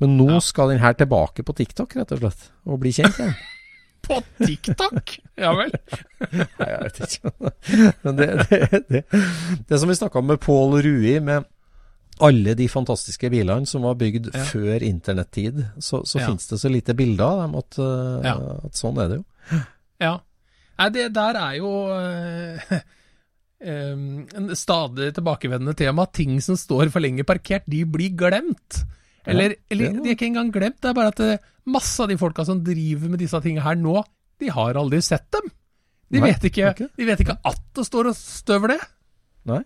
[0.00, 0.38] Men nå Ja.
[0.40, 3.36] skal den her tilbake på TikTok, rett og slett, og bli kjent igjen.
[4.06, 5.16] På TikTok!
[5.36, 5.72] Ja vel.
[6.32, 7.52] Nei, jeg vet ikke.
[8.04, 9.00] Men det, det, det,
[9.66, 11.44] det som vi snakka om med Pål Rui, med
[12.24, 14.44] alle de fantastiske bilene som var bygd Ja.
[14.48, 16.26] før internettid, så, så Ja.
[16.28, 18.36] finnes det så lite bilder av dem at, uh, Ja.
[18.64, 19.60] at sånn er det jo.
[20.00, 20.20] Ja.
[20.78, 22.80] Nei, det der er jo eh,
[23.64, 26.06] em, en stadig tilbakevendende tema.
[26.06, 28.82] Ting som står for lenge parkert, de blir glemt.
[29.26, 32.08] Eller, eller er de er ikke engang glemt, det er bare at eh, masse av
[32.08, 34.04] de folka som driver med disse tingene her nå,
[34.38, 35.48] de har aldri sett dem.
[36.12, 36.86] De, Nei, vet, ikke, okay.
[36.94, 38.80] de vet ikke at det står og støver det.
[39.50, 39.62] Nei.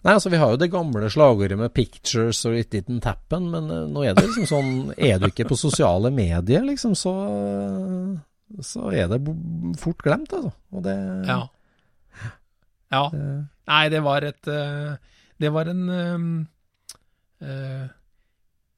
[0.00, 3.70] Nei, altså Vi har jo det gamle slagordet med 'pictures or it didn't happen', men
[3.70, 7.12] eh, nå er det liksom sånn Er du ikke på sosiale medier, liksom, så,
[8.64, 9.20] så er det
[9.78, 10.52] fort glemt, altså.
[10.72, 10.96] Og det,
[11.28, 11.40] Ja.
[12.90, 13.08] ja.
[13.12, 14.96] det Nei, det var et eh,
[15.38, 16.48] Det var en
[17.40, 17.86] eh,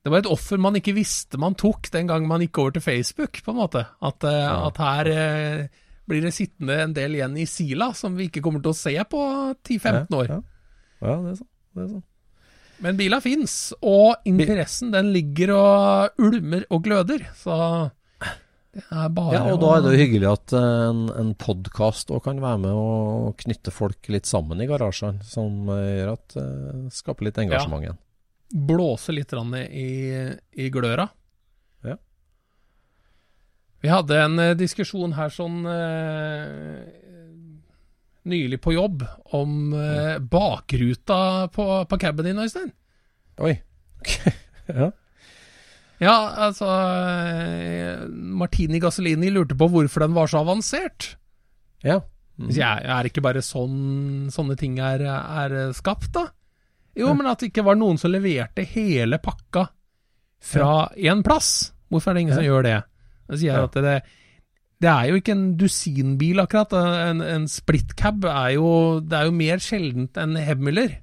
[0.03, 2.83] Det var et offer man ikke visste man tok den gang man gikk over til
[2.83, 3.87] Facebook, på en måte.
[4.03, 5.69] At, eh, at her eh,
[6.05, 8.97] blir det sittende en del igjen i sila som vi ikke kommer til å se
[9.05, 9.21] på
[9.63, 10.27] 10-15 år.
[10.27, 10.43] Ja, ja
[11.03, 11.53] det er sånn.
[11.73, 12.09] Det er sånn.
[12.83, 17.29] Men bila fins, og interessen den ligger og ulmer og gløder.
[17.39, 17.55] Så
[18.73, 22.25] det er bare Ja, og da er det jo hyggelig at en, en podkast òg
[22.25, 27.29] kan være med og knytte folk litt sammen i garasjene, som gjør at uh, skaper
[27.29, 28.01] litt engasjement igjen.
[28.01, 28.63] Ja.
[28.73, 29.91] blåse litt i,
[30.65, 31.07] i gløra.
[31.85, 31.99] Ja.
[33.85, 37.02] Vi hadde en eh, diskusjon her sånn eh,
[38.29, 39.03] nylig på jobb
[39.35, 42.71] om eh, bakruta på, på caben din, Øystein.
[43.43, 43.57] Oi.
[44.69, 44.91] ja.
[46.03, 46.15] Ja,
[46.49, 51.17] altså eh, Martini Gasolini lurte på hvorfor den var så avansert.
[51.87, 52.01] ja.
[52.41, 52.49] Mm.
[52.57, 56.23] Jeg, er ikke bare sånn sånne ting er, er skapt, da?
[56.97, 59.67] Jo, men at det ikke var noen som leverte hele pakka
[60.43, 61.75] fra én plass.
[61.93, 62.79] Hvorfor er det ingen som gjør det?
[63.29, 63.69] Da sier jeg Ja.
[63.69, 63.99] at det, det
[64.91, 66.73] er jo ikke en dusinbil, akkurat.
[67.11, 70.97] En, en split cab er jo, det er jo mer sjeldent enn Hemmeler.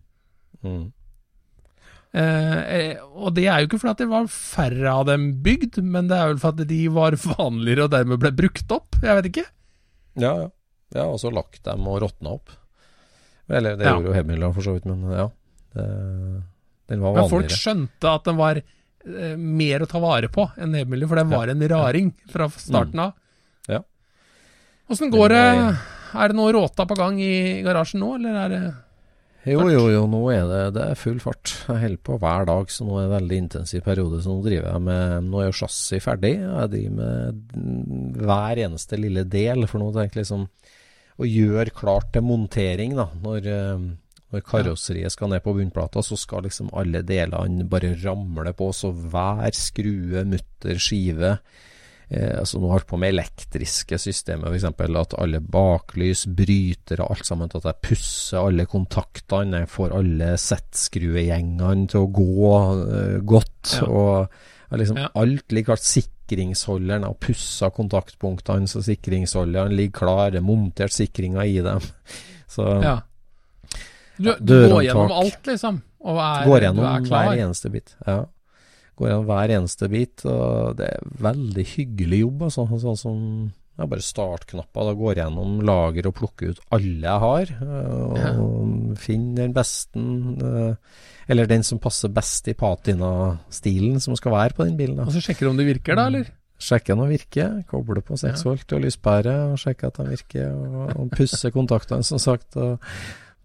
[0.66, 0.92] Mm.
[2.10, 6.08] Eh, eh, og det er jo ikke fordi det var færre av dem bygd, men
[6.10, 8.98] det er vel fordi de var vanligere og dermed ble brukt opp.
[9.04, 9.46] Jeg vet ikke.
[10.20, 10.48] Ja, ja.
[10.90, 12.50] Ja, og så lagt dem og råtna opp.
[13.50, 13.92] Eller det Ja.
[13.94, 15.28] gjorde jo Hemmeland for så vidt, men ja.
[15.76, 15.86] Det,
[16.90, 17.22] den var vanligere.
[17.22, 21.22] Men folk skjønte at den var eh, mer å ta vare på enn Hebmiller, for
[21.22, 23.14] den Ja, var en raring fra starten av.
[24.90, 25.48] Åssen går det?
[26.18, 28.62] Er det noe råta på gang i garasjen nå, eller er det
[29.54, 31.54] Jo, jo, jo, nå er det, det er full fart.
[31.68, 34.24] Jeg holder på hver dag, så nå er det en veldig intensiv periode.
[34.24, 36.34] Så nå driver jeg med Nå er jo chassis ferdig.
[36.42, 40.50] Jeg driver med hver eneste lille del, for nå tenker jeg liksom
[41.20, 43.10] å gjøre klart til montering, da.
[43.22, 43.88] Når, eh,
[44.34, 48.74] når karosseriet skal ned på bunnplata, så skal liksom alle delene bare ramle på.
[48.76, 51.38] Så hver skrue, mutter, skive
[52.10, 54.66] eh, altså Nå holdt på med elektriske systemer, f.eks.
[55.02, 57.50] At alle baklys, brytere, alt sammen.
[57.54, 59.64] At jeg pusser alle kontaktene.
[59.66, 62.54] Jeg får alle settskruegjengene til å gå
[62.94, 63.76] eh, godt.
[63.82, 63.90] Ja.
[63.90, 65.10] Og liksom Ja.
[65.16, 65.86] alt ligger klart.
[65.90, 70.42] Sikringsholderen har pussa kontaktpunktene, så sikringsholderne ligger klare.
[70.46, 71.80] Montert sikringer i dem.
[72.50, 73.00] Så Ja.
[74.20, 75.78] Du, du går gjennom alt, liksom?
[76.04, 77.28] Og er, går du gjennom er klar?
[77.30, 77.94] hver eneste bit.
[78.06, 78.26] Ja.
[79.00, 82.66] Går gjennom hver eneste bit, og det er veldig hyggelig jobb, altså.
[82.84, 83.20] Sånn som
[83.80, 84.90] ja, bare startknapper.
[84.90, 89.56] Da går jeg gjennom lager og plukker ut alle jeg har, Og og finner den
[89.56, 90.74] beste øh,
[91.32, 94.98] Eller den som passer best i patina-stilen som skal være på den bilen.
[94.98, 95.08] Da.
[95.08, 96.28] Og så sjekker du om det virker, da, eller?
[96.60, 100.50] Sjekker om det virker, kobler på 6 volt og lyspære og sjekker at de virker,
[100.52, 102.58] og, og pusser kontaktene, som sagt.
[102.60, 102.84] og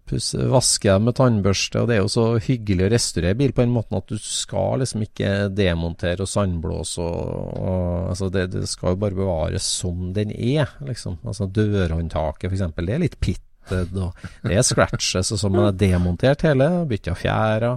[0.09, 3.63] pusse, vaske dem med tannbørste, og det er jo så hyggelig å restaurere bil på
[3.63, 8.63] den måten at du skal liksom ikke demontere og sandblåse og, og altså det, det
[8.69, 11.17] skal jo bare bevares som den er, liksom.
[11.25, 14.13] Altså dørhåndtaket eksempel, det er litt pitted, og
[14.45, 17.73] det er scratches, og så man har demontert hele, bytta fjæra,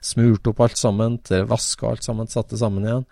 [0.00, 1.18] smurt opp alt sammen,
[1.50, 3.06] vaska alt sammen, satt det sammen igjen.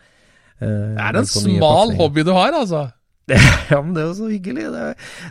[0.61, 2.87] Eh, Det er en smal hobby du har, altså.
[3.71, 4.65] Ja, men det er jo så hyggelig.
[4.71, 4.83] Det,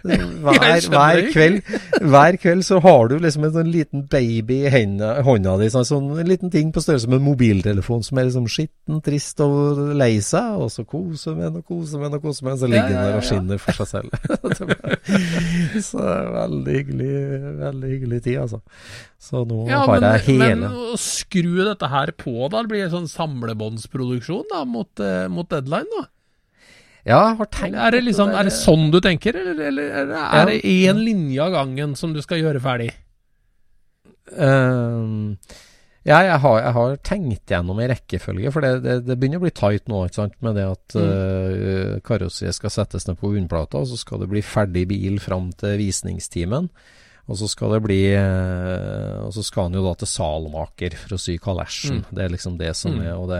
[0.04, 1.70] det, hver, hver, kveld,
[2.04, 5.70] hver kveld så har du liksom en sånn liten baby i hendene, hånda di.
[5.72, 9.39] Sånn, sånn en liten ting på størrelse med en mobiltelefon som er liksom skitten, trist
[9.46, 10.60] og lei seg.
[10.60, 12.91] Og så koser med den og koser med den og koser med den, så ligger
[12.91, 14.10] den ja, der ja, og skinner for seg selv.
[15.88, 17.14] så det er veldig hyggelig,
[17.62, 18.60] veldig hyggelig tid, altså.
[19.26, 22.60] Så nå Ja, har men, jeg hele men å skru dette her på, da?
[22.60, 26.10] Det blir en sånn samlebåndsproduksjon da, mot, eh, mot deadline, da?
[27.06, 30.62] Ja, har tenkt Er det, liksom, er det sånn du tenker, eller, eller, er det
[30.66, 32.89] én linje av gangen som du skal gjøre ferdig?
[34.34, 35.36] Um,
[36.06, 39.45] ja, jeg har, jeg har tenkt gjennom i rekkefølge, for det, det, det begynner å
[39.45, 41.14] bli tight nå, ikke sant, med det at Mm.
[41.14, 45.51] uh, karosseriet skal settes ned på bunnplata, og så skal det bli ferdig bil fram
[45.58, 46.70] til visningstimen.
[47.26, 51.16] Og så skal det bli uh, Og så skal han jo da til salmaker for
[51.16, 52.03] å sy kalesjen.
[52.03, 52.12] Mm.
[52.14, 53.01] Det er liksom det som Mm.
[53.01, 53.39] er og, det,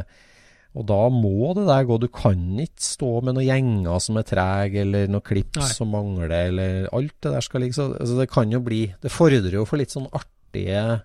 [0.76, 1.98] og da må det der gå.
[2.04, 5.74] Du kan ikke stå med noen gjenger som er trege, eller noen klips Nei.
[5.78, 9.12] som mangler, eller alt det der skal ligge så altså Det kan jo bli Det
[9.14, 11.04] fordrer jo for litt sånn artige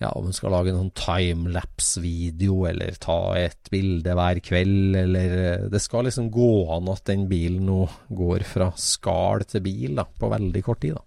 [0.00, 5.34] ja, om du skal lage en sånn timelapse-video, eller ta et bilde hver kveld, eller
[5.36, 10.00] eh, Det skal liksom gå an at den bilen nå går fra skall til bil
[10.00, 10.96] da, på veldig kort tid.
[10.96, 11.04] da.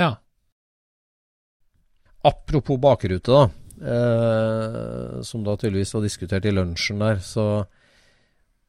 [0.00, 0.10] Ja.
[2.30, 3.59] Apropos bakrute, da.
[3.80, 7.44] Eh, som da tydeligvis var diskutert i lunsjen der, så,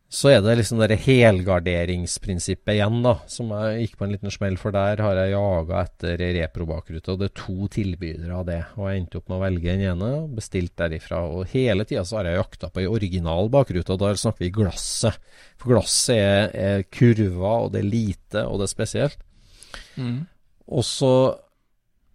[0.07, 3.17] så er det liksom det helgarderingsprinsippet igjen, da.
[3.31, 7.11] Som jeg gikk på en liten smell, for der har jeg jaga etter repro-bakrute.
[7.11, 8.61] Og det er to tilbydere av det.
[8.77, 11.23] Og jeg endte opp med å velge den ene, bestilt derifra.
[11.27, 14.55] Og hele tida så har jeg jakta på ei original bakrute, og da snakker vi
[14.61, 15.19] glasset.
[15.59, 19.23] For glasset er, er kurva, og det er lite, og det er spesielt.
[19.99, 20.21] Mm.
[20.71, 21.13] Og så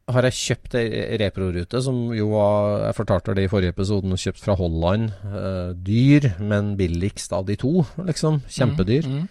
[0.07, 4.43] har jeg kjøpt ei reprorute som jo var Jeg fortalte det i forrige episoden, kjøpt
[4.45, 5.11] fra Holland.
[5.25, 8.43] Uh, dyr, men billigst av de to, liksom.
[8.47, 9.09] Kjempedyr.
[9.11, 9.25] Mm.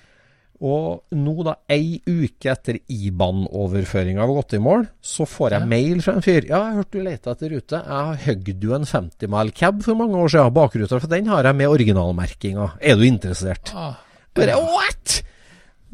[0.65, 5.65] Og nå, da, ei uke etter IBAN-overføringa var gått i mål, så får jeg Ja.
[5.67, 6.47] mail fra en fyr.
[6.47, 7.82] Ja, jeg hørte du leita etter rute.
[7.84, 11.28] Jeg har høgd jo en 50 mile cab for mange år siden, bakruta, for den
[11.28, 12.69] har jeg med originalmerkinga.
[12.82, 13.71] Er du interessert?
[13.76, 13.95] Ah.
[14.36, 15.21] Bare what?!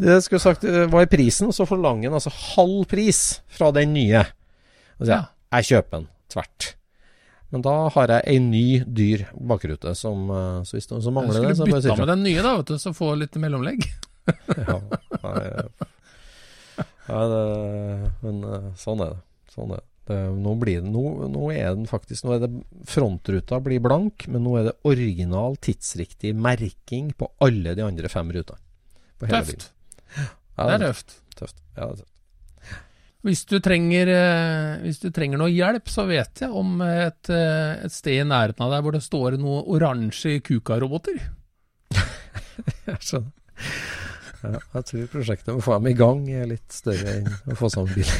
[0.01, 3.93] Det skulle sagt eh, var i prisen, så forlanger han altså halv pris fra den
[3.93, 4.23] nye.
[5.02, 5.26] Og sier Ja.
[5.58, 6.70] jeg kjøper den tvert.
[7.52, 11.49] Men da har jeg ei ny, dyr bakrute som eh, Så hvis det noen mangler
[11.49, 11.97] det, så bare si ifra.
[12.06, 13.89] med den nye, da, vet du, så få litt mellomlegg.
[17.12, 19.22] Ja, nei, det, men eh, sånn er det.
[19.52, 19.88] Sånn er det.
[20.12, 20.20] det.
[20.45, 21.02] Nå blir det nå,
[21.34, 22.52] nå er den faktisk Nå er det
[22.88, 28.32] Frontruta blir blank, men nå er det original, tidsriktig merking på alle de andre fem
[28.32, 28.62] rutene.
[29.22, 29.68] Tøft.
[30.16, 31.18] Ja, Det er tøft.
[31.38, 31.60] tøft.
[31.76, 32.08] Ja, det er tøft.
[33.22, 37.84] Hvis du, trenger, eh, hvis du trenger noe hjelp, så vet jeg om et, eh,
[37.86, 41.19] et sted i nærheten av deg hvor det står noen oransje Kuka-roboter.
[42.89, 43.32] Jeg skjønner.
[44.41, 47.57] Ja, jeg tror prosjektet med å få dem i gang er litt større enn å
[47.59, 48.09] få sammen bil.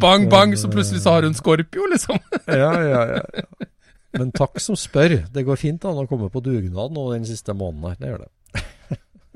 [0.00, 2.18] Bang, bang, så plutselig så har hun Skorpio, Scorpio, liksom.
[2.60, 3.68] ja, ja, ja, ja.
[4.16, 5.18] Men takk som spør.
[5.32, 7.96] Det går fint an å komme på dugnad nå den siste måneden her.
[8.00, 8.30] Det gjør det.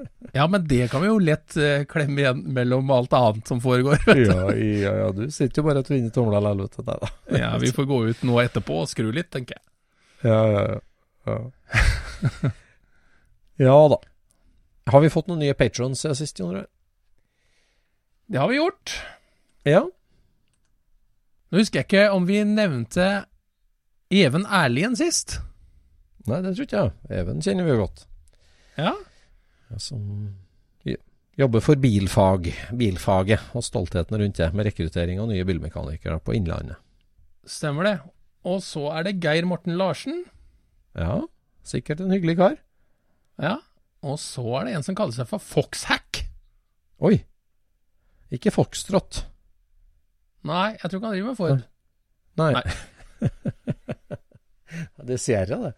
[0.37, 3.99] Ja, men det kan vi jo lett eh, klemme igjen mellom alt annet som foregår.
[4.07, 5.09] Ja, ja, ja.
[5.17, 6.85] Du sitter jo bare og tvinner tomla vet du.
[6.87, 7.11] Nei da.
[7.43, 9.65] Ja, vi får gå ut nå etterpå og skru litt, tenker jeg.
[10.31, 10.81] Ja, ja, ja.
[11.31, 12.51] Ja,
[13.67, 13.99] ja da.
[14.91, 16.69] Har vi fått noen nye patrons siden sist, Jon Røe?
[18.31, 18.95] Det har vi gjort.
[19.67, 19.83] Ja.
[21.51, 23.09] Nå husker jeg ikke om vi nevnte
[24.15, 25.41] Even Erlien sist.
[26.31, 26.93] Nei, det tror ikke jeg.
[27.23, 28.05] Even kjenner vi jo godt.
[28.79, 28.95] Ja,
[29.79, 30.35] Som
[31.39, 36.77] jobber for bilfag, bilfaget og stoltheten rundt det, med rekruttering av nye bilmekanikere på Innlandet.
[37.47, 37.95] stemmer det.
[38.45, 40.25] Og så er det Geir Morten Larsen.
[40.97, 41.21] Ja,
[41.63, 42.57] sikkert en hyggelig kar.
[43.41, 43.57] Ja.
[44.03, 46.25] Og så er det en som kaller seg for Foxhack.
[47.05, 47.21] Oi.
[48.33, 49.27] Ikke Foxtrot.
[50.47, 51.67] Nei, jeg tror ikke han driver med Ford.
[52.41, 52.53] Nei.
[52.57, 52.63] Nei.
[55.11, 55.73] det er Sierra, det.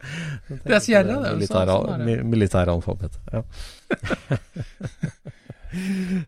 [0.68, 1.32] Det er Sierra, det.
[1.40, 2.06] Militær, sånn, sånn er det.
[2.08, 3.18] mi- Militæralfabet.
[3.32, 3.42] Ja.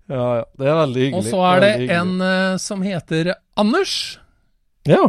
[0.08, 0.44] ja, ja.
[0.58, 1.18] Det er veldig hyggelig.
[1.20, 3.94] Og så er det en uh, som heter Anders.
[4.88, 5.02] Ja.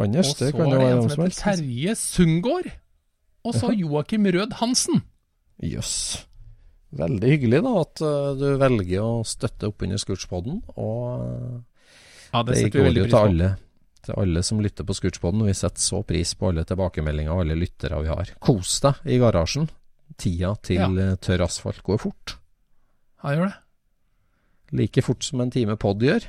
[0.00, 1.38] Anders, det kan jo være noe som helst.
[1.38, 1.66] Og så er det en som heter.
[1.68, 2.70] Terje Sundgaard.
[3.42, 5.02] Og så Joakim Rød Hansen.
[5.62, 5.96] Jøss.
[6.92, 10.60] Veldig hyggelig da at uh, du velger å støtte opp under Scootspoden.
[10.76, 11.60] Og uh,
[12.32, 13.48] Ja, det det går jo til alle,
[14.02, 15.44] til alle som lytter på Scootspoden.
[15.46, 18.32] Vi setter så pris på alle tilbakemeldinger og alle lyttere vi har.
[18.42, 19.68] Kos deg i garasjen.
[20.18, 20.88] Tida til Ja.
[20.90, 22.36] uh, tørr asfalt går fort.
[23.22, 23.56] Ja, gjør det.
[24.72, 26.26] Like fort som en time pod gjør.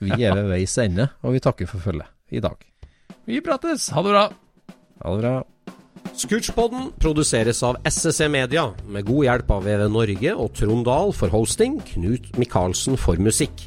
[0.00, 2.56] Vi er ved veis ende, og vi takker for følget i dag.
[3.28, 3.90] Vi prates.
[3.92, 4.26] Ha det bra.
[5.04, 5.36] Ha det bra.
[6.18, 11.28] Scootspodden produseres av SSC Media, med god hjelp av VV Norge og Trond Dahl for
[11.34, 13.66] hosting, Knut Micaelsen for musikk.